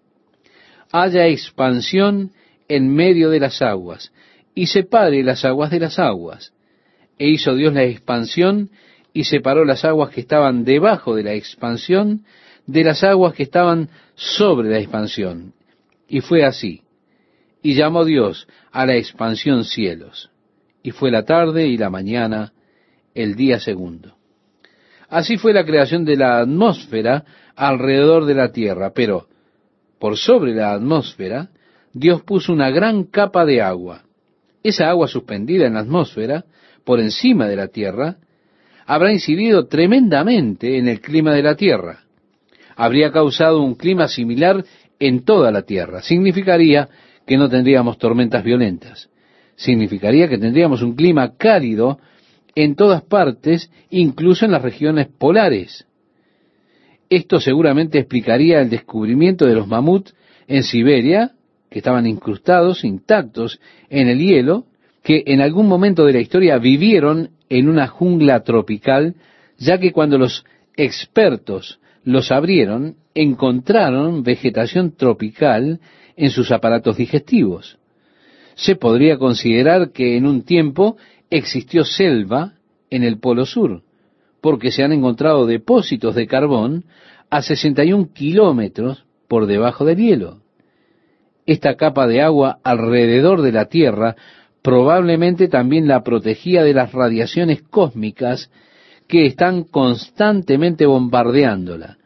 [0.91, 2.31] Haya expansión
[2.67, 4.11] en medio de las aguas,
[4.55, 6.53] y separe las aguas de las aguas.
[7.17, 8.69] E hizo Dios la expansión,
[9.13, 12.23] y separó las aguas que estaban debajo de la expansión
[12.65, 15.53] de las aguas que estaban sobre la expansión.
[16.07, 16.83] Y fue así.
[17.63, 20.29] Y llamó Dios a la expansión cielos.
[20.83, 22.53] Y fue la tarde y la mañana,
[23.15, 24.18] el día segundo.
[25.09, 27.23] Así fue la creación de la atmósfera
[27.55, 29.27] alrededor de la tierra, pero
[29.99, 31.49] por sobre la atmósfera
[31.93, 34.03] Dios puso una gran capa de agua.
[34.63, 36.45] Esa agua suspendida en la atmósfera,
[36.83, 38.17] por encima de la tierra,
[38.85, 42.01] habrá incidido tremendamente en el clima de la tierra.
[42.75, 44.63] Habría causado un clima similar
[44.99, 46.01] en toda la tierra.
[46.01, 46.89] Significaría
[47.25, 49.09] que no tendríamos tormentas violentas.
[49.55, 51.99] Significaría que tendríamos un clima cálido
[52.55, 55.85] en todas partes, incluso en las regiones polares.
[57.09, 60.13] Esto seguramente explicaría el descubrimiento de los mamuts
[60.47, 61.31] en Siberia,
[61.69, 63.59] que estaban incrustados, intactos
[63.89, 64.65] en el hielo,
[65.03, 69.15] que en algún momento de la historia vivieron en una jungla tropical,
[69.57, 75.79] ya que cuando los expertos los abrieron, encontraron vegetación tropical
[76.15, 77.77] en sus aparatos digestivos.
[78.55, 80.97] Se podría considerar que en un tiempo
[81.29, 82.53] existió selva
[82.89, 83.83] en el Polo Sur,
[84.41, 86.85] porque se han encontrado depósitos de carbón
[87.29, 90.41] a 61 kilómetros por debajo del hielo.
[91.45, 94.15] Esta capa de agua alrededor de la Tierra
[94.61, 98.51] probablemente también la protegía de las radiaciones cósmicas
[99.07, 101.97] que están constantemente bombardeándola.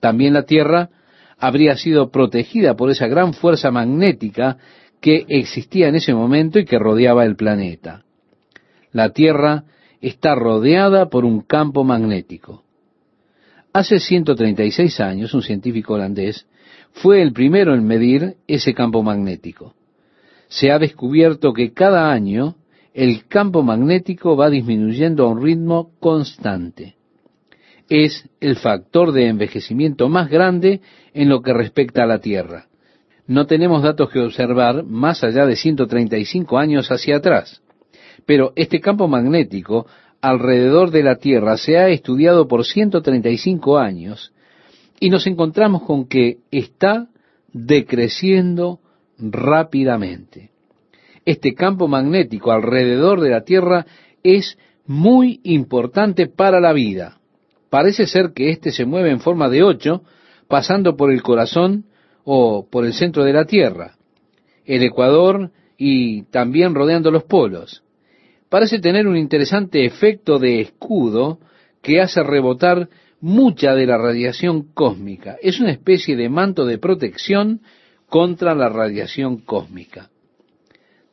[0.00, 0.90] También la Tierra
[1.38, 4.58] habría sido protegida por esa gran fuerza magnética
[5.00, 8.02] que existía en ese momento y que rodeaba el planeta.
[8.92, 9.64] La Tierra
[10.00, 12.64] está rodeada por un campo magnético.
[13.72, 16.46] Hace 136 años, un científico holandés
[16.92, 19.74] fue el primero en medir ese campo magnético.
[20.48, 22.56] Se ha descubierto que cada año
[22.92, 26.96] el campo magnético va disminuyendo a un ritmo constante.
[27.88, 30.80] Es el factor de envejecimiento más grande
[31.14, 32.66] en lo que respecta a la Tierra.
[33.26, 37.62] No tenemos datos que observar más allá de 135 años hacia atrás.
[38.26, 39.86] Pero este campo magnético
[40.20, 44.32] alrededor de la Tierra se ha estudiado por 135 años
[44.98, 47.08] y nos encontramos con que está
[47.52, 48.80] decreciendo
[49.18, 50.50] rápidamente.
[51.24, 53.86] Este campo magnético alrededor de la Tierra
[54.22, 57.18] es muy importante para la vida.
[57.70, 60.02] Parece ser que éste se mueve en forma de ocho,
[60.48, 61.84] pasando por el corazón
[62.24, 63.96] o por el centro de la Tierra,
[64.64, 67.82] el Ecuador y también rodeando los polos
[68.50, 71.38] parece tener un interesante efecto de escudo
[71.80, 75.36] que hace rebotar mucha de la radiación cósmica.
[75.40, 77.62] Es una especie de manto de protección
[78.08, 80.10] contra la radiación cósmica.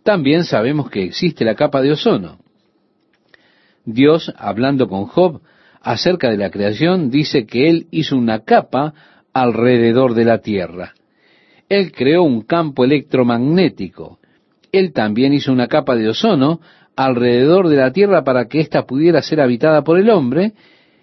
[0.03, 2.39] También sabemos que existe la capa de ozono.
[3.85, 5.41] Dios, hablando con Job
[5.81, 8.93] acerca de la creación, dice que Él hizo una capa
[9.31, 10.93] alrededor de la Tierra.
[11.69, 14.19] Él creó un campo electromagnético.
[14.71, 16.61] Él también hizo una capa de ozono
[16.97, 20.53] alrededor de la tierra para que ésta pudiera ser habitada por el hombre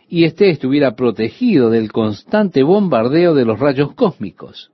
[0.09, 4.73] y éste estuviera protegido del constante bombardeo de los rayos cósmicos.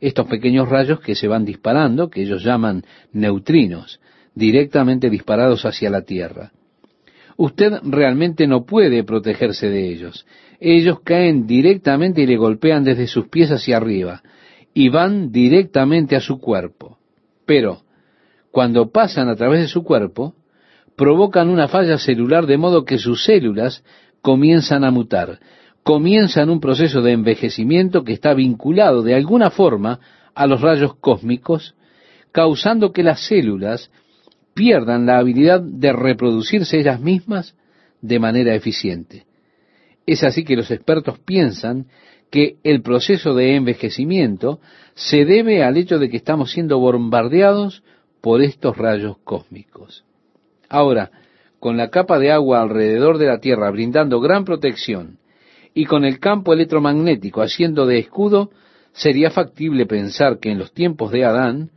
[0.00, 4.00] Estos pequeños rayos que se van disparando, que ellos llaman neutrinos,
[4.34, 6.52] directamente disparados hacia la Tierra.
[7.36, 10.26] Usted realmente no puede protegerse de ellos.
[10.58, 14.22] Ellos caen directamente y le golpean desde sus pies hacia arriba
[14.74, 16.98] y van directamente a su cuerpo.
[17.46, 17.82] Pero,
[18.50, 20.34] cuando pasan a través de su cuerpo,
[20.98, 23.84] provocan una falla celular de modo que sus células
[24.20, 25.38] comienzan a mutar,
[25.84, 30.00] comienzan un proceso de envejecimiento que está vinculado de alguna forma
[30.34, 31.76] a los rayos cósmicos,
[32.32, 33.92] causando que las células
[34.54, 37.54] pierdan la habilidad de reproducirse ellas mismas
[38.02, 39.24] de manera eficiente.
[40.04, 41.86] Es así que los expertos piensan
[42.28, 44.60] que el proceso de envejecimiento
[44.94, 47.84] se debe al hecho de que estamos siendo bombardeados
[48.20, 50.07] por estos rayos cósmicos.
[50.68, 51.10] Ahora,
[51.60, 55.18] con la capa de agua alrededor de la Tierra brindando gran protección
[55.74, 58.50] y con el campo electromagnético haciendo de escudo,
[58.92, 61.70] sería factible pensar que en los tiempos de Adán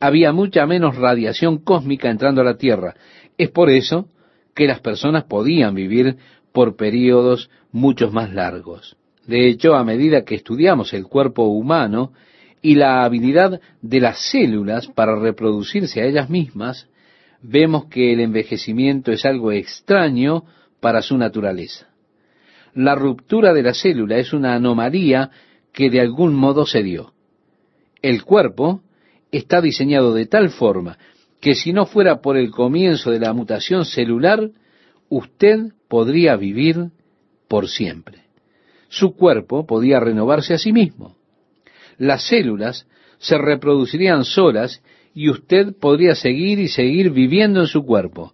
[0.00, 2.94] había mucha menos radiación cósmica entrando a la Tierra.
[3.36, 4.08] Es por eso
[4.54, 6.16] que las personas podían vivir
[6.52, 8.96] por períodos muchos más largos.
[9.26, 12.12] De hecho, a medida que estudiamos el cuerpo humano
[12.62, 16.88] y la habilidad de las células para reproducirse a ellas mismas,
[17.42, 20.44] vemos que el envejecimiento es algo extraño
[20.80, 21.88] para su naturaleza.
[22.74, 25.30] La ruptura de la célula es una anomalía
[25.72, 27.12] que de algún modo se dio.
[28.02, 28.82] El cuerpo
[29.32, 30.98] está diseñado de tal forma
[31.40, 34.50] que si no fuera por el comienzo de la mutación celular,
[35.08, 36.90] usted podría vivir
[37.48, 38.24] por siempre.
[38.88, 41.16] Su cuerpo podía renovarse a sí mismo.
[41.96, 42.86] Las células
[43.18, 44.82] se reproducirían solas
[45.14, 48.32] y usted podría seguir y seguir viviendo en su cuerpo.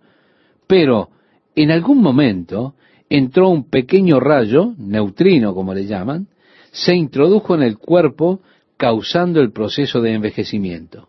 [0.67, 1.11] Pero
[1.55, 2.75] en algún momento
[3.09, 6.29] entró un pequeño rayo, neutrino como le llaman,
[6.73, 8.41] se introdujo en el cuerpo
[8.77, 11.09] causando el proceso de envejecimiento.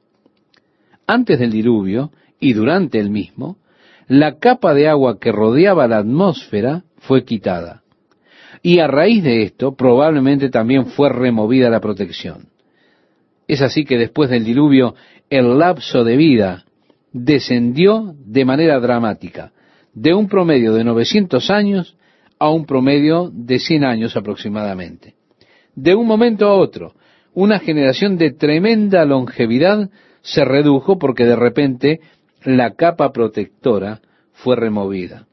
[1.08, 3.58] Antes del diluvio y durante el mismo,
[4.08, 7.82] la capa de agua que rodeaba la atmósfera fue quitada.
[8.62, 12.50] Y a raíz de esto probablemente también fue removida la protección.
[13.48, 14.96] Es así que después del diluvio
[15.30, 16.66] el lapso de vida
[17.12, 19.52] descendió de manera dramática,
[19.94, 21.96] de un promedio de 900 años
[22.38, 25.16] a un promedio de 100 años aproximadamente.
[25.74, 26.94] De un momento a otro,
[27.34, 29.90] una generación de tremenda longevidad
[30.22, 32.00] se redujo porque de repente
[32.44, 34.02] la capa protectora
[34.34, 35.28] fue removida.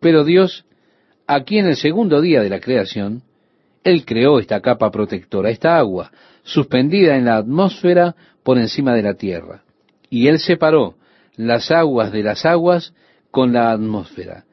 [0.00, 0.66] Pero Dios,
[1.26, 3.22] aquí en el segundo día de la creación,
[3.84, 6.10] Él creó esta capa protectora, esta agua,
[6.44, 9.64] suspendida en la atmósfera por encima de la tierra.
[10.08, 10.94] Y Él separó
[11.36, 12.94] las aguas de las aguas
[13.30, 14.44] con la atmósfera,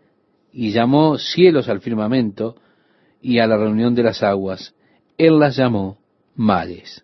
[0.51, 2.55] y llamó cielos al firmamento
[3.21, 4.73] y a la reunión de las aguas.
[5.17, 5.99] Él las llamó
[6.35, 7.03] mares.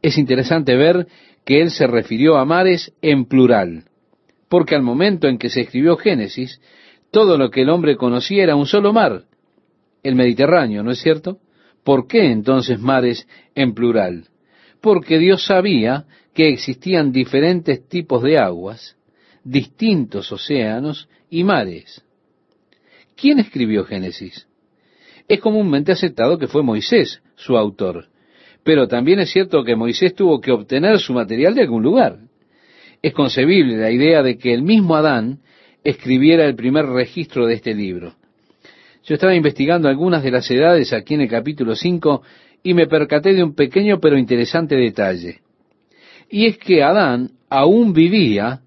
[0.00, 1.06] Es interesante ver
[1.44, 3.84] que él se refirió a mares en plural,
[4.48, 6.60] porque al momento en que se escribió Génesis,
[7.10, 9.24] todo lo que el hombre conocía era un solo mar,
[10.02, 11.38] el Mediterráneo, ¿no es cierto?
[11.86, 14.24] ¿Por qué entonces mares en plural?
[14.80, 18.96] Porque Dios sabía que existían diferentes tipos de aguas,
[19.44, 22.04] distintos océanos y mares.
[23.14, 24.48] ¿Quién escribió Génesis?
[25.28, 28.08] Es comúnmente aceptado que fue Moisés su autor,
[28.64, 32.18] pero también es cierto que Moisés tuvo que obtener su material de algún lugar.
[33.00, 35.38] Es concebible la idea de que el mismo Adán
[35.84, 38.16] escribiera el primer registro de este libro.
[39.06, 42.22] Yo estaba investigando algunas de las edades aquí en el capítulo 5
[42.64, 45.42] y me percaté de un pequeño pero interesante detalle.
[46.28, 48.62] Y es que Adán aún vivía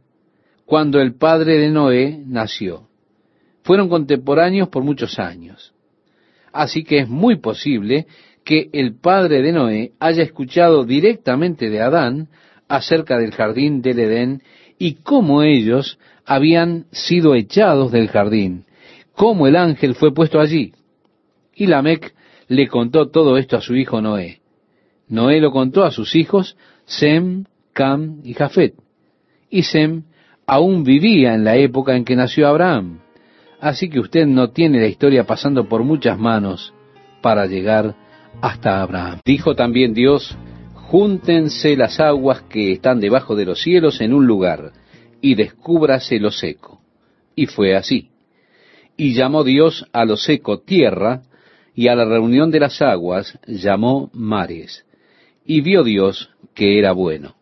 [0.66, 2.88] cuando el padre de Noé nació.
[3.64, 5.74] Fueron contemporáneos por muchos años.
[6.54, 8.08] Así que es muy posible
[8.46, 12.30] que el padre de Noé haya escuchado directamente de Adán
[12.70, 14.44] acerca del jardín del Edén
[14.78, 18.64] y cómo ellos habían sido echados del jardín,
[19.20, 20.72] cómo el ángel fue puesto allí.
[21.54, 22.16] Y Lamec
[22.48, 24.40] le contó todo esto a su hijo Noé.
[25.10, 26.56] Noé lo contó a sus hijos
[26.86, 27.44] Sem,
[27.74, 28.76] Cam y Jafet.
[29.50, 30.04] Y Sem
[30.48, 33.02] aún vivía en la época en que nació Abraham.
[33.60, 36.74] Así que usted no tiene la historia pasando por muchas manos
[37.22, 37.96] para llegar
[38.40, 39.20] hasta Abraham.
[39.26, 40.38] Dijo también Dios,
[40.76, 44.72] júntense las aguas que están debajo de los cielos en un lugar,
[45.20, 46.80] y descúbrase lo seco.
[47.36, 48.12] Y fue así.
[49.00, 51.22] Y llamó Dios a lo seco tierra,
[51.74, 54.86] y a la reunión de las aguas llamó mares.
[55.46, 57.38] Y vio Dios que era bueno.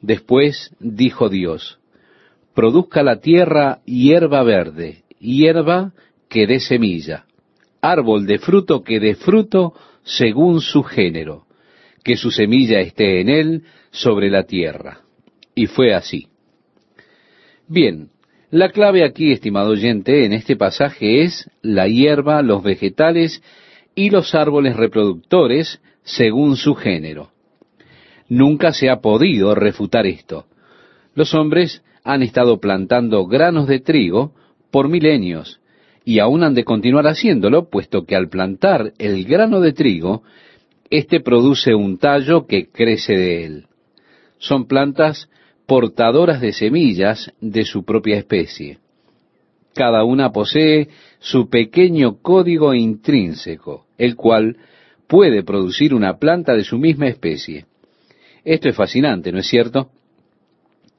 [0.00, 1.78] Después dijo Dios,
[2.56, 5.92] produzca la tierra hierba verde, hierba
[6.28, 7.26] que dé semilla,
[7.80, 11.46] árbol de fruto que dé fruto según su género,
[12.02, 15.02] que su semilla esté en él sobre la tierra.
[15.54, 16.26] Y fue así.
[17.68, 18.10] Bien,
[18.50, 23.42] la clave aquí, estimado oyente, en este pasaje es la hierba, los vegetales
[23.94, 27.30] y los árboles reproductores según su género.
[28.28, 30.46] Nunca se ha podido refutar esto.
[31.14, 34.32] Los hombres han estado plantando granos de trigo
[34.70, 35.60] por milenios
[36.04, 40.22] y aún han de continuar haciéndolo, puesto que al plantar el grano de trigo,
[40.88, 43.66] éste produce un tallo que crece de él.
[44.38, 45.28] Son plantas
[45.68, 48.78] portadoras de semillas de su propia especie.
[49.74, 50.88] Cada una posee
[51.20, 54.56] su pequeño código intrínseco, el cual
[55.06, 57.66] puede producir una planta de su misma especie.
[58.44, 59.90] Esto es fascinante, ¿no es cierto?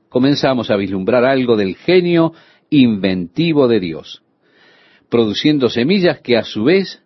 [0.07, 2.33] Comenzamos a vislumbrar algo del genio
[2.69, 4.21] inventivo de Dios
[5.09, 7.01] produciendo semillas que a su vez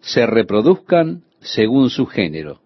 [0.00, 2.60] se reproduzcan según su género.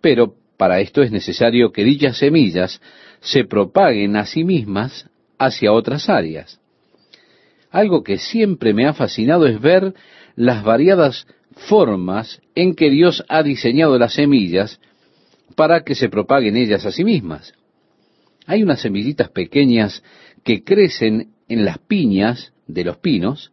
[0.00, 2.80] Pero Para esto es necesario que dichas semillas
[3.26, 6.60] se propaguen a sí mismas hacia otras áreas.
[7.70, 9.94] Algo que siempre me ha fascinado es ver
[10.36, 11.26] las variadas
[11.68, 14.80] formas en que Dios ha diseñado las semillas
[15.56, 17.52] para que se propaguen ellas a sí mismas.
[18.46, 20.04] Hay unas semillitas pequeñas
[20.44, 23.50] que crecen en las piñas de los pinos,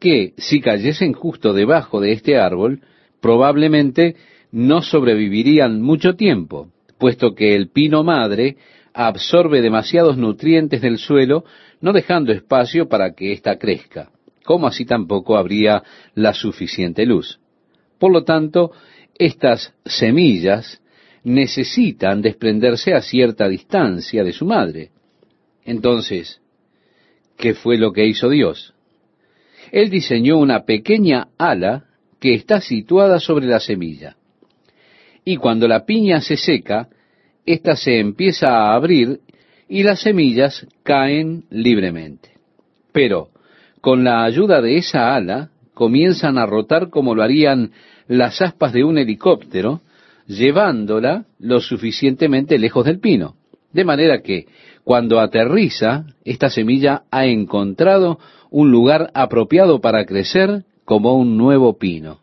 [0.00, 2.80] que si cayesen justo debajo de este árbol,
[3.20, 4.16] probablemente
[4.50, 8.56] no sobrevivirían mucho tiempo, puesto que el pino madre
[8.94, 11.44] absorbe demasiados nutrientes del suelo,
[11.80, 14.10] no dejando espacio para que ésta crezca,
[14.44, 15.82] como así tampoco habría
[16.14, 17.40] la suficiente luz.
[17.98, 18.72] Por lo tanto,
[19.18, 20.80] estas semillas
[21.24, 24.90] necesitan desprenderse a cierta distancia de su madre.
[25.64, 26.40] Entonces,
[27.36, 28.74] ¿qué fue lo que hizo Dios?
[29.70, 31.84] Él diseñó una pequeña ala
[32.18, 34.16] que está situada sobre la semilla.
[35.24, 36.88] Y cuando la piña se seca,
[37.46, 39.20] ésta se empieza a abrir
[39.68, 42.30] y las semillas caen libremente.
[42.92, 43.28] Pero,
[43.80, 47.72] con la ayuda de esa ala, comienzan a rotar como lo harían
[48.08, 49.80] las aspas de un helicóptero,
[50.26, 53.36] llevándola lo suficientemente lejos del pino.
[53.72, 54.46] De manera que,
[54.84, 58.18] cuando aterriza, esta semilla ha encontrado
[58.50, 62.18] un lugar apropiado para crecer como un nuevo pino.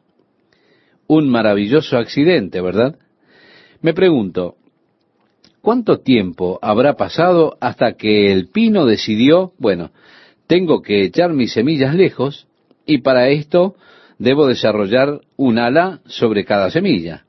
[1.08, 2.98] Un maravilloso accidente, ¿verdad?
[3.82, 4.56] Me pregunto,
[5.62, 9.92] ¿cuánto tiempo habrá pasado hasta que el pino decidió, bueno,
[10.48, 12.48] tengo que echar mis semillas lejos
[12.86, 13.76] y para esto
[14.18, 17.26] debo desarrollar un ala sobre cada semilla?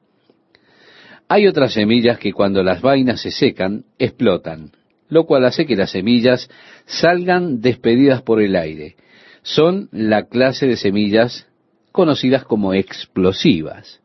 [1.28, 4.72] Hay otras semillas que cuando las vainas se secan, explotan,
[5.08, 6.48] lo cual hace que las semillas
[6.86, 8.96] salgan despedidas por el aire.
[9.42, 11.46] Son la clase de semillas
[11.92, 14.00] conocidas como explosivas.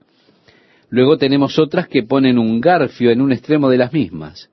[0.93, 4.51] Luego tenemos otras que ponen un garfio en un extremo de las mismas.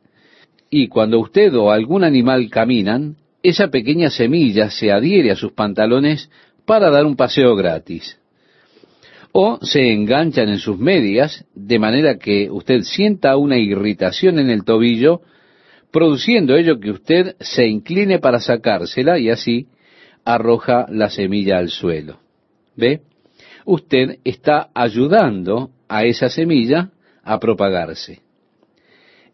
[0.71, 6.31] Y cuando usted o algún animal caminan, esa pequeña semilla se adhiere a sus pantalones
[6.65, 8.19] para dar un paseo gratis
[9.33, 14.65] o se enganchan en sus medias de manera que usted sienta una irritación en el
[14.65, 15.21] tobillo,
[15.93, 19.67] produciendo ello que usted se incline para sacársela y así
[20.25, 22.19] arroja la semilla al suelo.
[22.77, 23.03] ¿Ve?
[23.67, 26.91] Usted está ayudando a esa semilla
[27.23, 28.23] a propagarse.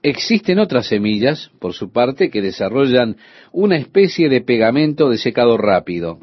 [0.02, 3.16] Existen otras semillas, por su parte, que desarrollan
[3.52, 6.18] una especie de pegamento de secado rápido,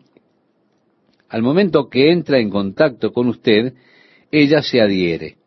[1.33, 3.73] al momento que entra en contacto con usted,
[4.31, 5.37] ella se adhiere.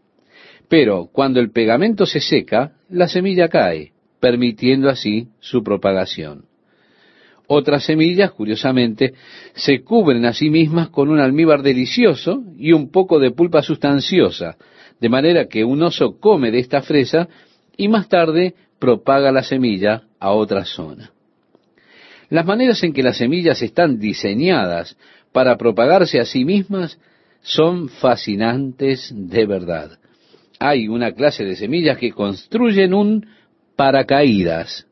[0.69, 6.47] Pero cuando el pegamento se seca, la semilla cae, permitiendo así su propagación.
[7.47, 9.15] Otras semillas, curiosamente,
[9.55, 14.57] se cubren a sí mismas con un almíbar delicioso y un poco de pulpa sustanciosa,
[15.01, 17.29] de manera que un oso come de esta fresa
[17.77, 21.13] y más tarde propaga la semilla a otra zona.
[22.29, 24.97] Las maneras en que las semillas están diseñadas
[25.33, 26.99] para propagarse a sí mismas
[27.43, 29.99] son fascinantes de verdad.
[30.59, 33.27] Hay una clase de semillas que construyen un
[33.77, 34.87] paracaídas.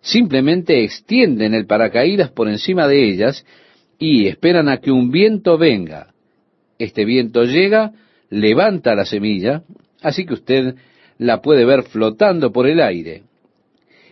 [0.00, 3.44] Simplemente extienden el paracaídas por encima de ellas
[3.98, 6.14] y esperan a que un viento venga.
[6.78, 7.92] Este viento llega,
[8.30, 9.62] levanta la semilla,
[10.02, 10.74] así que usted
[11.18, 13.22] la puede ver flotando por el aire.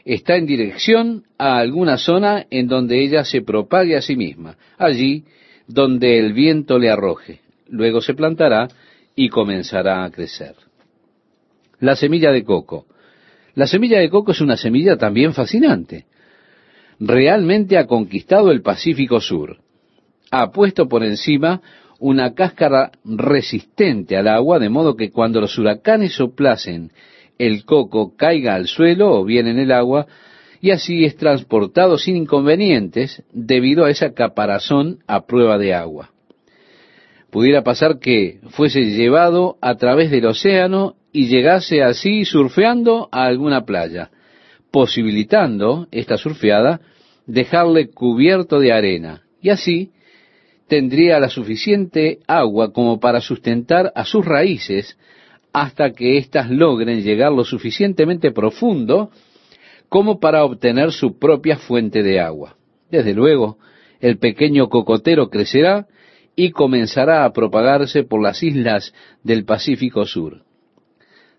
[0.04, 4.56] Está en dirección a alguna zona en donde ella se propague a sí misma.
[4.78, 5.24] Allí
[5.66, 7.40] donde el viento le arroje.
[7.68, 8.68] Luego se plantará
[9.16, 10.54] y comenzará a crecer.
[11.80, 12.86] La semilla de coco.
[13.54, 16.06] La semilla de coco es una semilla también fascinante.
[17.00, 19.58] Realmente ha conquistado el Pacífico Sur.
[20.30, 21.60] Ha puesto por encima
[21.99, 26.92] una cáscara resistente al agua, de modo que cuando los huracanes soplasen,
[27.38, 30.07] el coco caiga al suelo o bien en el agua,
[30.61, 36.11] y así es transportado sin inconvenientes debido a esa caparazón a prueba de agua.
[37.30, 43.64] Pudiera pasar que fuese llevado a través del océano y llegase así surfeando a alguna
[43.64, 44.11] playa,
[44.70, 46.80] posibilitando esta surfeada
[47.26, 49.90] dejarle cubierto de arena, y así
[50.68, 54.98] tendría la suficiente agua como para sustentar a sus raíces
[55.52, 59.10] hasta que éstas logren llegar lo suficientemente profundo
[59.88, 62.56] como para obtener su propia fuente de agua.
[62.90, 63.58] Desde luego,
[64.00, 65.86] el pequeño cocotero crecerá
[66.34, 68.92] y comenzará a propagarse por las islas
[69.22, 70.42] del Pacífico Sur.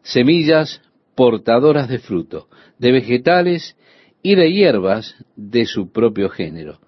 [0.01, 0.81] Semillas
[1.13, 2.47] portadoras de fruto,
[2.79, 3.75] de vegetales
[4.23, 6.79] y de hierbas de su propio género.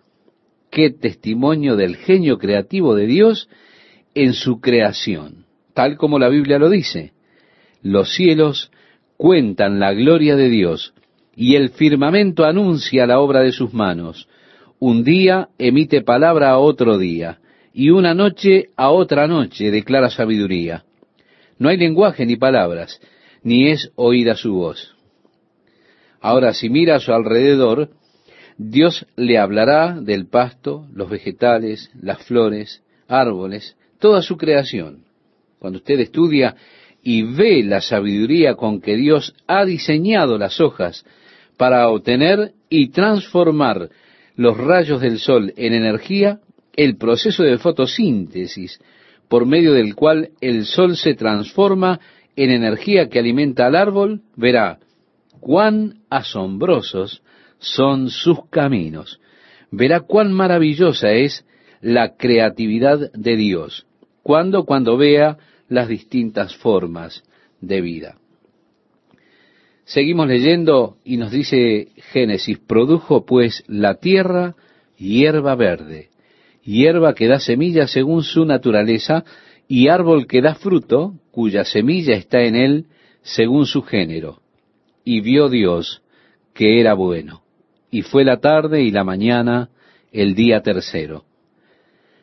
[0.71, 3.49] Qué testimonio del genio creativo de Dios
[4.13, 7.13] en su creación, tal como la Biblia lo dice.
[7.81, 8.71] Los cielos
[9.17, 10.93] cuentan la gloria de Dios,
[11.35, 14.27] y el firmamento anuncia la obra de sus manos.
[14.79, 17.39] Un día emite palabra a otro día,
[17.73, 20.83] y una noche a otra noche declara sabiduría.
[21.57, 22.99] No hay lenguaje ni palabras,
[23.43, 24.95] ni es oída su voz.
[26.21, 27.89] Ahora, si mira a su alrededor,
[28.61, 35.05] Dios le hablará del pasto, los vegetales, las flores, árboles, toda su creación.
[35.59, 36.57] Cuando usted estudia
[37.01, 41.05] y ve la sabiduría con que Dios ha diseñado las hojas
[41.55, 43.91] para obtener y transformar
[44.35, 46.41] los rayos del sol en energía,
[46.75, 48.81] el proceso de fotosíntesis
[49.29, 52.01] por medio del cual el sol se transforma
[52.35, 54.79] en energía que alimenta al árbol, verá
[55.39, 57.21] cuán asombrosos
[57.59, 59.19] son sus caminos.
[59.71, 61.45] Verá cuán maravillosa es
[61.81, 63.85] la creatividad de Dios.
[64.23, 65.37] Cuando cuando vea
[65.67, 67.23] las distintas formas
[67.61, 68.17] de vida.
[69.85, 74.55] Seguimos leyendo y nos dice Génesis, produjo pues la tierra
[74.97, 76.09] hierba verde,
[76.63, 79.23] hierba que da semilla según su naturaleza,
[79.67, 82.85] y árbol que da fruto, cuya semilla está en él
[83.21, 84.41] según su género.
[85.03, 86.01] Y vio Dios
[86.53, 87.43] que era bueno.
[87.91, 89.69] Y fue la tarde y la mañana
[90.11, 91.25] el día tercero.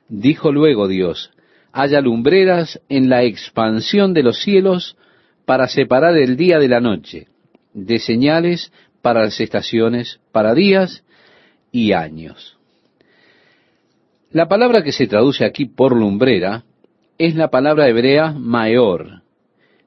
[0.08, 1.32] Dijo luego Dios,
[1.72, 4.96] haya lumbreras en la expansión de los cielos
[5.44, 7.28] para separar el día de la noche,
[7.74, 11.04] de señales para las estaciones, para días
[11.72, 12.56] y años.
[14.30, 16.64] La palabra que se traduce aquí por lumbrera
[17.18, 19.22] es la palabra hebrea maor.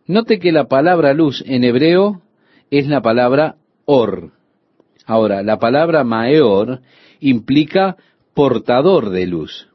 [0.07, 2.21] Note que la palabra luz en hebreo
[2.71, 4.31] es la palabra or.
[5.09, 6.81] Ahora, la palabra maor
[7.19, 7.97] implica
[8.35, 9.67] portador de luz.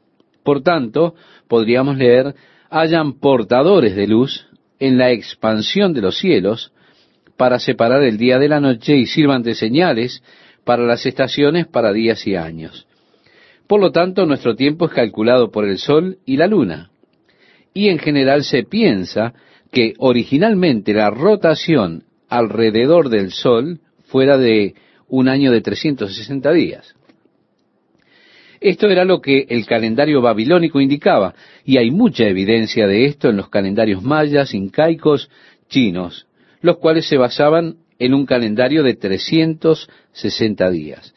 [0.43, 1.13] Por tanto,
[1.49, 2.35] podríamos leer,
[2.69, 4.47] hayan portadores de luz
[4.79, 6.71] en la expansión de los cielos
[7.35, 10.23] para separar el día de la noche y sirvan de señales
[10.63, 12.87] para las estaciones, para días y años.
[13.67, 16.91] Por lo tanto, nuestro tiempo es calculado por el Sol y la Luna.
[17.73, 19.33] Y en general se piensa
[19.69, 24.75] que originalmente la rotación alrededor del Sol fuera de
[25.07, 26.95] un año de 360 días.
[28.59, 33.37] Esto era lo que el calendario babilónico indicaba, y hay mucha evidencia de esto en
[33.37, 35.29] los calendarios mayas, incaicos,
[35.69, 36.27] chinos,
[36.61, 41.13] los cuales se basaban en un calendario de 360 días.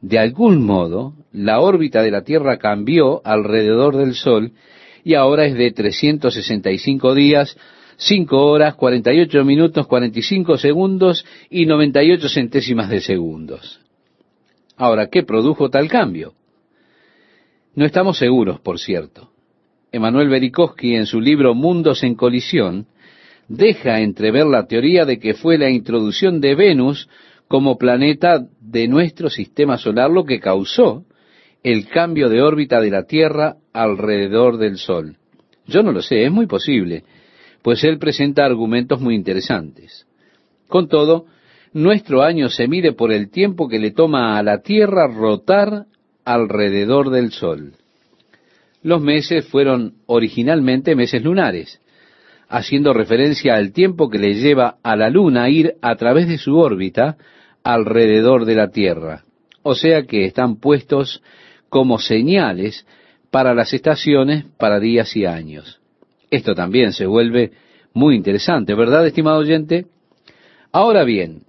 [0.00, 4.52] De algún modo, la órbita de la Tierra cambió alrededor del Sol
[5.04, 7.56] y ahora es de 365 días,
[8.04, 13.80] 5 horas, 48 minutos, 45 segundos y 98 centésimas de segundos.
[14.76, 16.34] Ahora, ¿qué produjo tal cambio?
[17.74, 19.30] No estamos seguros, por cierto.
[19.92, 22.86] Emanuel Berikowski, en su libro Mundos en colisión,
[23.48, 27.08] deja entrever la teoría de que fue la introducción de Venus
[27.46, 31.04] como planeta de nuestro sistema solar lo que causó
[31.62, 35.16] el cambio de órbita de la Tierra alrededor del Sol.
[35.66, 37.04] Yo no lo sé, es muy posible,
[37.62, 40.06] pues él presenta argumentos muy interesantes.
[40.68, 41.26] Con todo,
[41.72, 45.86] nuestro año se mide por el tiempo que le toma a la Tierra rotar
[46.24, 47.74] alrededor del Sol.
[48.82, 51.80] Los meses fueron originalmente meses lunares,
[52.48, 56.56] haciendo referencia al tiempo que le lleva a la Luna ir a través de su
[56.56, 57.16] órbita
[57.62, 59.24] alrededor de la Tierra.
[59.62, 61.22] O sea que están puestos
[61.68, 62.86] como señales
[63.30, 65.81] para las estaciones, para días y años.
[66.32, 67.52] Esto también se vuelve
[67.92, 69.84] muy interesante, ¿verdad, estimado oyente?
[70.72, 71.42] Ahora bien,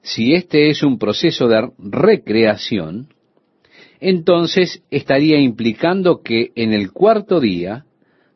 [0.00, 3.08] si este es un proceso de recreación,
[4.00, 7.84] entonces estaría implicando que en el cuarto día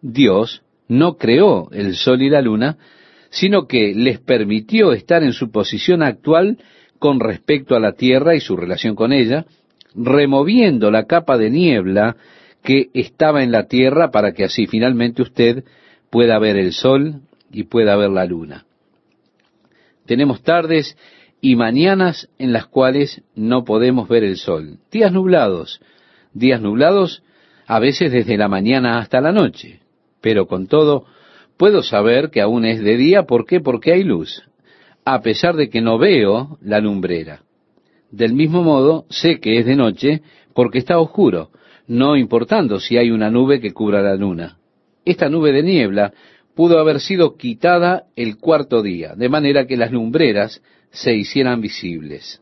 [0.02, 2.76] Dios no creó el sol y la luna,
[3.30, 6.58] sino que les permitió estar en su posición actual
[6.98, 9.46] con respecto a la tierra y su relación con ella,
[9.94, 12.16] removiendo la capa de niebla
[12.66, 15.62] que estaba en la tierra para que así finalmente usted
[16.10, 17.20] pueda ver el sol
[17.52, 18.66] y pueda ver la luna.
[20.04, 20.98] Tenemos tardes
[21.40, 24.78] y mañanas en las cuales no podemos ver el sol.
[24.90, 25.80] Días nublados,
[26.34, 27.22] días nublados
[27.68, 29.78] a veces desde la mañana hasta la noche,
[30.20, 31.06] pero con todo
[31.56, 33.60] puedo saber que aún es de día, ¿por qué?
[33.60, 34.42] Porque hay luz,
[35.04, 37.42] a pesar de que no veo la lumbrera.
[38.10, 41.50] Del mismo modo, sé que es de noche porque está oscuro,
[41.86, 44.58] no importando si hay una nube que cubra la luna.
[45.04, 46.12] Esta nube de niebla
[46.54, 52.40] pudo haber sido quitada el cuarto día, de manera que las lumbreras se hicieran visibles.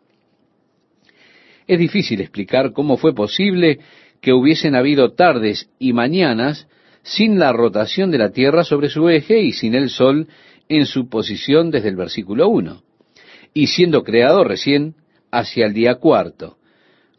[1.67, 3.81] Es difícil explicar cómo fue posible
[4.21, 6.69] que hubiesen habido tardes y mañanas
[7.03, 10.29] sin la rotación de la Tierra sobre su eje y sin el Sol
[10.69, 12.83] en su posición desde el versículo 1,
[13.53, 14.95] y siendo creado recién
[15.31, 16.57] hacia el día cuarto.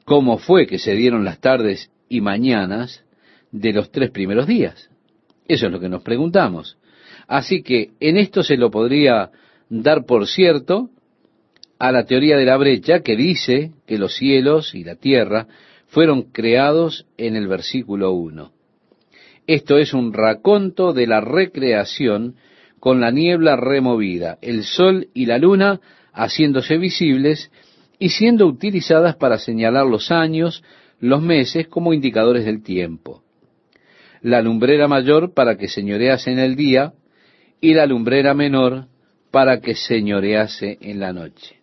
[0.06, 3.04] ¿Cómo fue que se dieron las tardes y mañanas
[3.52, 4.90] de los tres primeros días?
[5.48, 6.78] Eso es lo que nos preguntamos.
[7.28, 9.32] Así que en esto se lo podría
[9.70, 10.90] dar por cierto
[11.80, 15.48] a la teoría de la brecha que dice que los cielos y la tierra
[15.88, 18.52] fueron creados en el versículo 1.
[19.48, 22.36] Esto es un raconto de la recreación
[22.80, 25.80] con la niebla removida, el sol y la luna
[26.14, 27.52] haciéndose visibles
[28.00, 30.64] y siendo utilizadas para señalar los años,
[31.00, 33.24] los meses como indicadores del tiempo.
[34.22, 36.94] La lumbrera mayor para que señorease en el día
[37.62, 38.88] y la lumbrera menor
[39.32, 41.58] para que señorease en la noche.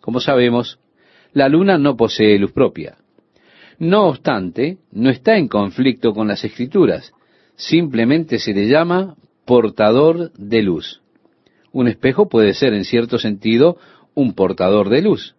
[0.00, 0.78] Como sabemos,
[1.32, 2.98] la luna no posee luz propia.
[3.78, 7.12] No obstante, no está en conflicto con las escrituras,
[7.56, 11.02] simplemente se le llama portador de luz.
[11.72, 13.78] Un espejo puede ser en cierto sentido
[14.14, 15.34] un portador de luz,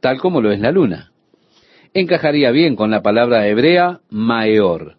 [0.00, 1.12] tal como lo es la luna.
[1.94, 4.96] Encajaría bien con la palabra hebrea mayor.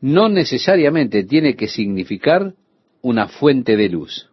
[0.00, 2.54] No necesariamente tiene que significar
[3.00, 4.28] una fuente de luz.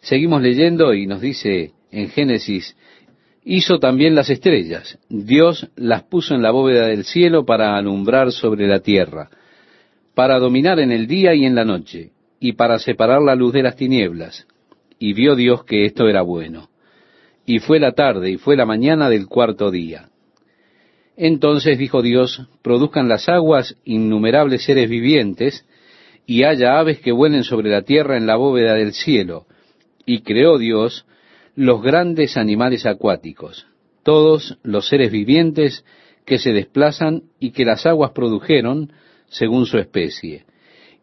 [0.00, 2.76] Seguimos leyendo y nos dice en Génesis,
[3.44, 4.98] hizo también las estrellas.
[5.08, 9.30] Dios las puso en la bóveda del cielo para alumbrar sobre la tierra,
[10.14, 12.10] para dominar en el día y en la noche,
[12.40, 14.46] y para separar la luz de las tinieblas.
[14.98, 16.68] Y vio Dios que esto era bueno.
[17.46, 20.10] Y fue la tarde y fue la mañana del cuarto día.
[21.20, 25.66] Entonces dijo Dios, produzcan las aguas innumerables seres vivientes,
[26.26, 29.46] y haya aves que vuelen sobre la tierra en la bóveda del cielo.
[30.06, 31.06] Y creó Dios
[31.56, 33.66] los grandes animales acuáticos,
[34.04, 35.84] todos los seres vivientes
[36.24, 38.92] que se desplazan y que las aguas produjeron
[39.26, 40.44] según su especie,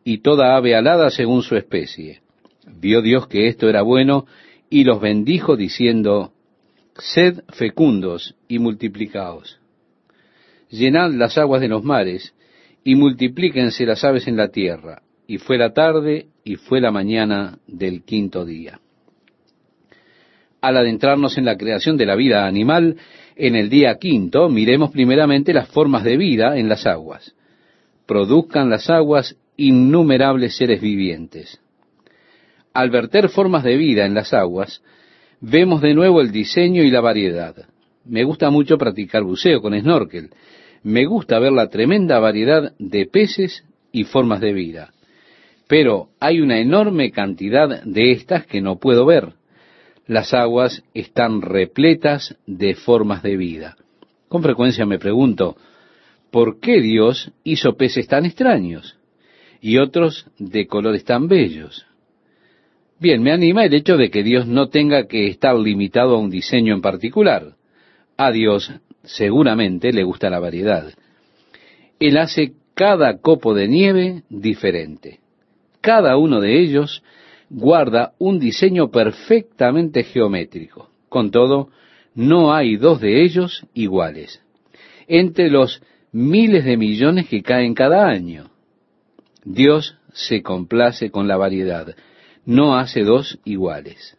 [0.06, 2.22] y toda ave alada según su especie.
[2.66, 4.28] Vio Dios que esto era bueno,
[4.70, 6.32] y los bendijo diciendo,
[6.98, 9.60] Sed fecundos y multiplicaos.
[10.70, 12.34] Llenad las aguas de los mares,
[12.84, 15.02] y multiplíquense las aves en la tierra.
[15.28, 18.80] Y fue la tarde y fue la mañana del quinto día
[20.66, 22.98] al adentrarnos en la creación de la vida animal,
[23.36, 27.36] en el día quinto, miremos primeramente las formas de vida en las aguas.
[28.08, 31.62] Produzcan las aguas innumerables seres vivientes.
[32.74, 34.82] Al verter formas de vida en las aguas,
[35.40, 37.56] vemos de nuevo el diseño y la variedad.
[38.06, 40.30] Me gusta mucho practicar buceo con snorkel.
[40.84, 44.94] Me gusta ver la tremenda variedad de peces y formas de vida.
[45.68, 49.34] Pero hay una enorme cantidad de estas que no puedo ver
[50.08, 53.76] las aguas están repletas de formas de vida.
[54.28, 55.58] Con frecuencia me pregunto,
[56.32, 58.98] ¿por qué Dios hizo peces tan extraños
[59.62, 61.86] y otros de colores tan bellos?
[63.00, 66.30] Bien, me anima el hecho de que Dios no tenga que estar limitado a un
[66.30, 67.56] diseño en particular.
[68.18, 68.72] A Dios
[69.04, 70.94] seguramente le gusta la variedad.
[72.00, 75.20] Él hace cada copo de nieve diferente.
[75.82, 77.04] Cada uno de ellos
[77.50, 80.90] guarda un diseño perfectamente geométrico.
[81.10, 81.70] Con todo,
[82.16, 84.42] no hay dos de ellos iguales.
[85.08, 88.50] Entre los miles de millones que caen cada año,
[89.44, 91.96] Dios se complace con la variedad,
[92.46, 94.18] no hace dos iguales.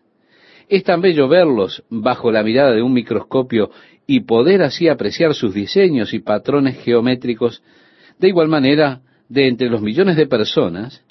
[0.69, 3.71] Es tan bello verlos bajo la mirada de un microscopio
[4.07, 7.63] y poder así apreciar sus diseños y patrones geométricos.
[8.19, 11.05] De igual manera, de entre los millones de personas,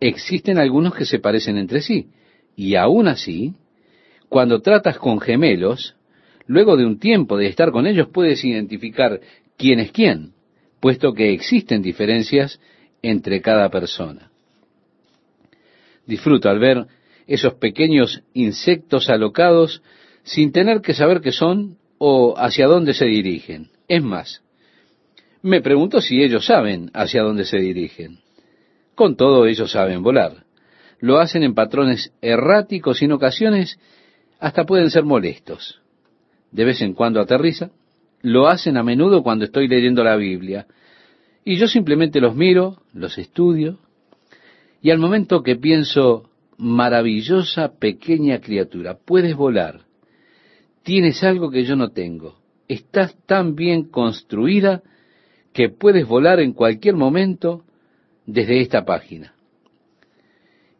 [0.00, 2.08] existen algunos que se parecen entre sí.
[2.54, 3.54] Y aún así,
[4.28, 5.94] cuando tratas con gemelos,
[6.46, 9.20] luego de un tiempo de estar con ellos puedes identificar
[9.56, 10.32] quién es quién,
[10.80, 12.60] puesto que existen diferencias
[13.02, 14.30] entre cada persona.
[16.06, 16.86] Disfruto al ver
[17.28, 19.82] esos pequeños insectos alocados
[20.24, 23.70] sin tener que saber qué son o hacia dónde se dirigen.
[23.86, 24.42] Es más,
[25.42, 28.18] me pregunto si ellos saben hacia dónde se dirigen.
[28.94, 30.44] Con todo ellos saben volar.
[31.00, 33.78] Lo hacen en patrones erráticos y en ocasiones
[34.40, 35.80] hasta pueden ser molestos.
[36.50, 37.70] De vez en cuando aterriza.
[38.20, 40.66] Lo hacen a menudo cuando estoy leyendo la Biblia.
[41.44, 43.78] Y yo simplemente los miro, los estudio,
[44.82, 49.82] y al momento que pienso, maravillosa pequeña criatura, puedes volar,
[50.82, 52.36] tienes algo que yo no tengo,
[52.66, 54.82] estás tan bien construida
[55.52, 57.64] que puedes volar en cualquier momento
[58.26, 59.34] desde esta página.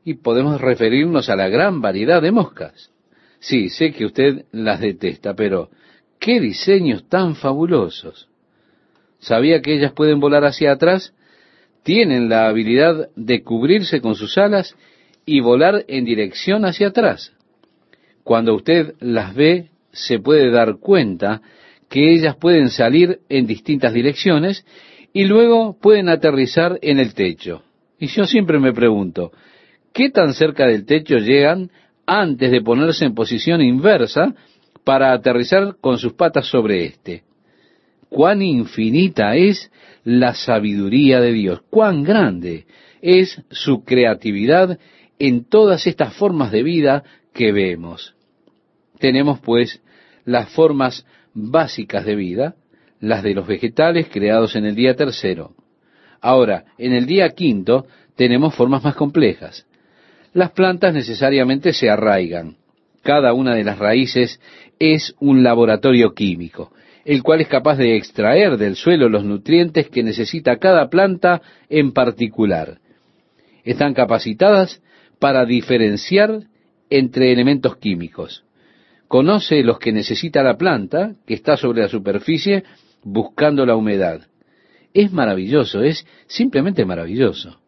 [0.04, 2.90] Y podemos referirnos a la gran variedad de moscas.
[3.40, 5.70] Sí, sé que usted las detesta, pero
[6.18, 8.28] qué diseños tan fabulosos.
[9.18, 11.14] ¿Sabía que ellas pueden volar hacia atrás?
[11.82, 14.76] Tienen la habilidad de cubrirse con sus alas
[15.28, 17.34] y volar en dirección hacia atrás.
[18.24, 21.42] Cuando usted las ve, se puede dar cuenta
[21.90, 24.64] que ellas pueden salir en distintas direcciones
[25.12, 27.62] y luego pueden aterrizar en el techo.
[27.98, 29.32] Y yo siempre me pregunto,
[29.92, 31.70] ¿qué tan cerca del techo llegan
[32.06, 34.34] antes de ponerse en posición inversa
[34.82, 37.22] para aterrizar con sus patas sobre éste?
[38.08, 39.70] Cuán infinita es
[40.04, 42.64] la sabiduría de Dios, cuán grande
[43.02, 44.78] es su creatividad
[45.18, 47.02] en todas estas formas de vida
[47.32, 48.14] que vemos.
[48.98, 49.80] Tenemos pues
[50.24, 52.54] las formas básicas de vida,
[53.00, 55.52] las de los vegetales creados en el día tercero.
[56.20, 59.66] Ahora, en el día quinto tenemos formas más complejas.
[60.32, 62.56] Las plantas necesariamente se arraigan.
[63.02, 64.40] Cada una de las raíces
[64.78, 66.72] es un laboratorio químico,
[67.04, 71.40] el cual es capaz de extraer del suelo los nutrientes que necesita cada planta
[71.70, 72.78] en particular.
[73.64, 74.82] Están capacitadas
[75.18, 76.44] para diferenciar
[76.90, 78.44] entre elementos químicos.
[79.08, 82.64] Conoce los que necesita la planta que está sobre la superficie
[83.02, 84.22] buscando la humedad.
[84.92, 87.60] Es maravilloso, es simplemente maravilloso.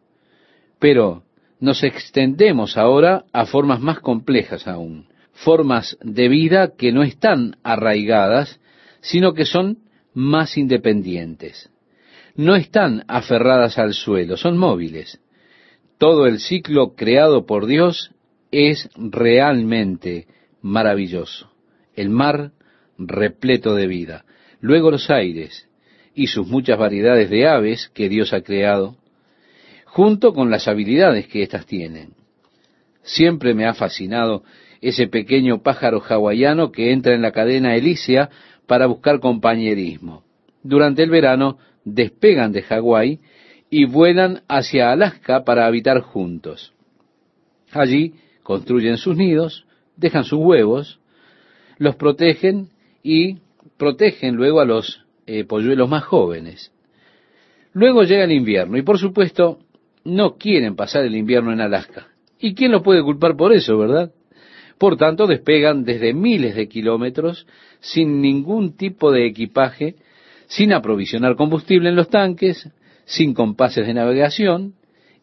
[0.79, 1.23] Pero
[1.59, 8.59] nos extendemos ahora a formas más complejas aún, formas de vida que no están arraigadas,
[9.01, 9.79] sino que son
[10.13, 11.69] más independientes.
[12.35, 15.19] No están aferradas al suelo, son móviles.
[16.01, 18.09] Todo el ciclo creado por Dios
[18.49, 20.25] es realmente
[20.59, 21.51] maravilloso.
[21.93, 22.53] El mar
[22.97, 24.25] repleto de vida,
[24.61, 25.69] luego los aires
[26.15, 28.95] y sus muchas variedades de aves que Dios ha creado,
[29.85, 32.15] junto con las habilidades que éstas tienen.
[33.03, 34.41] Siempre me ha fascinado
[34.81, 38.31] ese pequeño pájaro hawaiano que entra en la cadena Elísea
[38.65, 40.23] para buscar compañerismo.
[40.63, 43.19] Durante el verano despegan de Hawái
[43.73, 46.73] y vuelan hacia Alaska para habitar juntos.
[47.71, 49.65] Allí construyen sus nidos,
[49.95, 50.99] dejan sus huevos,
[51.77, 52.67] los protegen
[53.01, 53.37] y
[53.77, 56.73] protegen luego a los eh, polluelos más jóvenes.
[57.71, 59.59] Luego llega el invierno y por supuesto
[60.03, 62.09] no quieren pasar el invierno en Alaska.
[62.39, 64.11] ¿Y quién los puede culpar por eso, verdad?
[64.77, 67.47] Por tanto, despegan desde miles de kilómetros
[67.79, 69.95] sin ningún tipo de equipaje,
[70.47, 72.69] sin aprovisionar combustible en los tanques,
[73.11, 74.75] sin compases de navegación,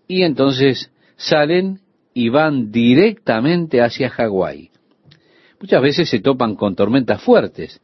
[0.07, 1.81] y entonces salen
[2.13, 4.71] y van directamente hacia Hawái.
[5.61, 7.81] Muchas veces se topan con tormentas fuertes,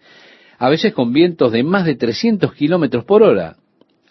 [0.59, 3.57] a veces con vientos de más de 300 kilómetros por hora,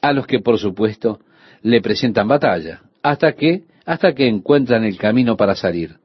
[0.02, 1.20] a los que por supuesto
[1.62, 5.98] le presentan batalla, hasta que, hasta que encuentran el camino para salir.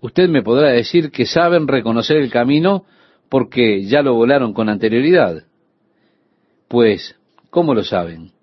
[0.00, 2.84] Usted me podrá decir que saben reconocer el camino
[3.28, 5.44] porque ya lo volaron con anterioridad.
[6.68, 7.16] Pues,
[7.50, 8.33] ¿cómo lo saben?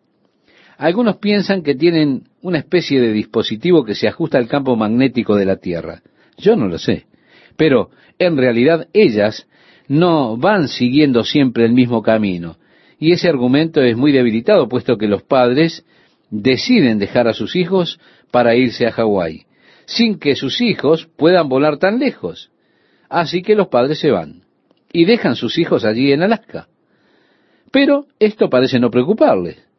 [0.81, 5.45] Algunos piensan que tienen una especie de dispositivo que se ajusta al campo magnético de
[5.45, 6.01] la Tierra.
[6.39, 7.05] Yo no lo sé.
[7.55, 9.47] Pero en realidad ellas
[9.87, 12.57] no van siguiendo siempre el mismo camino.
[12.97, 15.85] Y ese argumento es muy debilitado, puesto que los padres
[16.31, 17.99] deciden dejar a sus hijos
[18.31, 19.45] para irse a Hawái,
[19.85, 22.49] sin que sus hijos puedan volar tan lejos.
[23.07, 24.45] Así que los padres se van
[24.91, 26.69] y dejan sus hijos allí en Alaska.
[27.69, 29.70] Pero esto parece no preocuparles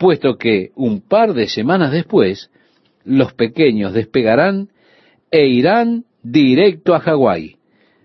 [0.00, 2.50] puesto que un par de semanas después
[3.04, 4.70] los pequeños despegarán
[5.30, 7.56] e irán directo a Hawái.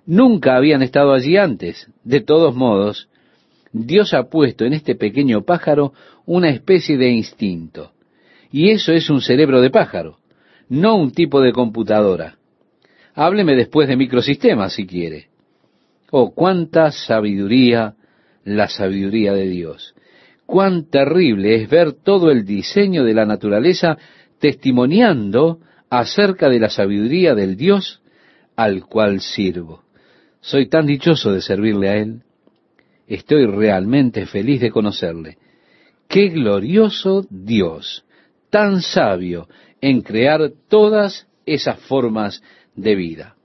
[0.05, 1.89] Nunca habían estado allí antes.
[2.03, 3.07] De todos modos,
[3.71, 5.93] Dios ha puesto en este pequeño pájaro
[6.25, 7.93] una especie de instinto.
[8.51, 10.17] Y eso es un cerebro de pájaro,
[10.67, 12.37] no un tipo de computadora.
[13.13, 15.29] Hábleme después de microsistemas si quiere.
[16.11, 17.95] Oh, cuánta sabiduría,
[18.43, 19.94] la sabiduría de Dios
[20.45, 23.97] cuán terrible es ver todo el diseño de la naturaleza
[24.39, 28.01] testimoniando acerca de la sabiduría del Dios
[28.55, 29.83] al cual sirvo.
[30.41, 32.21] Soy tan dichoso de servirle a Él.
[33.07, 35.37] Estoy realmente feliz de conocerle.
[36.07, 38.05] Qué glorioso Dios,
[38.49, 39.47] tan sabio
[39.81, 42.41] en crear todas esas formas
[42.75, 43.35] de vida.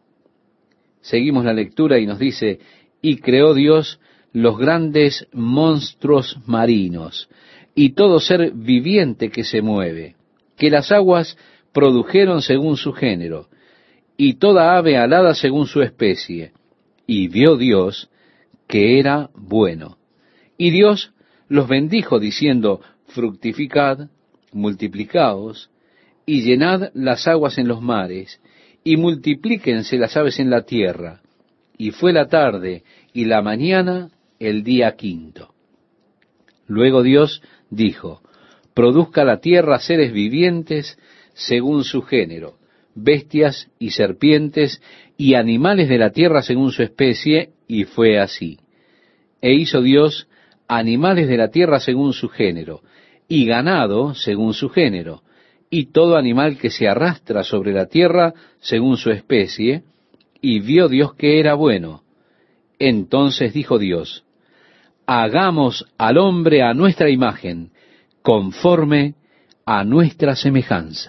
[1.00, 2.60] Seguimos la lectura y nos dice,
[3.00, 3.98] y creó Dios
[4.32, 7.28] los grandes monstruos marinos
[7.74, 10.16] y todo ser viviente que se mueve,
[10.56, 11.36] que las aguas
[11.72, 13.48] produjeron según su género,
[14.16, 16.52] y toda ave alada según su especie.
[17.06, 18.10] Y vio Dios
[18.66, 19.96] que era bueno.
[20.58, 21.12] Y Dios
[21.48, 24.10] los bendijo diciendo, fructificad,
[24.52, 25.70] multiplicaos,
[26.26, 28.40] y llenad las aguas en los mares,
[28.84, 31.20] y multiplíquense las aves en la tierra.
[31.76, 34.10] Y fue la tarde y la mañana
[34.40, 35.54] el día quinto.
[36.66, 38.22] Luego Dios dijo,
[38.74, 40.98] produzca la tierra seres vivientes
[41.34, 42.56] según su género,
[42.94, 44.82] bestias y serpientes
[45.16, 48.58] y animales de la tierra según su especie, y fue así.
[49.42, 50.26] E hizo Dios
[50.66, 52.80] animales de la tierra según su género,
[53.28, 55.22] y ganado según su género,
[55.68, 59.82] y todo animal que se arrastra sobre la tierra según su especie,
[60.40, 62.02] y vio Dios que era bueno.
[62.78, 64.24] Entonces dijo Dios,
[65.06, 67.70] hagamos al hombre a nuestra imagen,
[68.22, 69.14] conforme
[69.64, 71.08] a nuestra semejanza.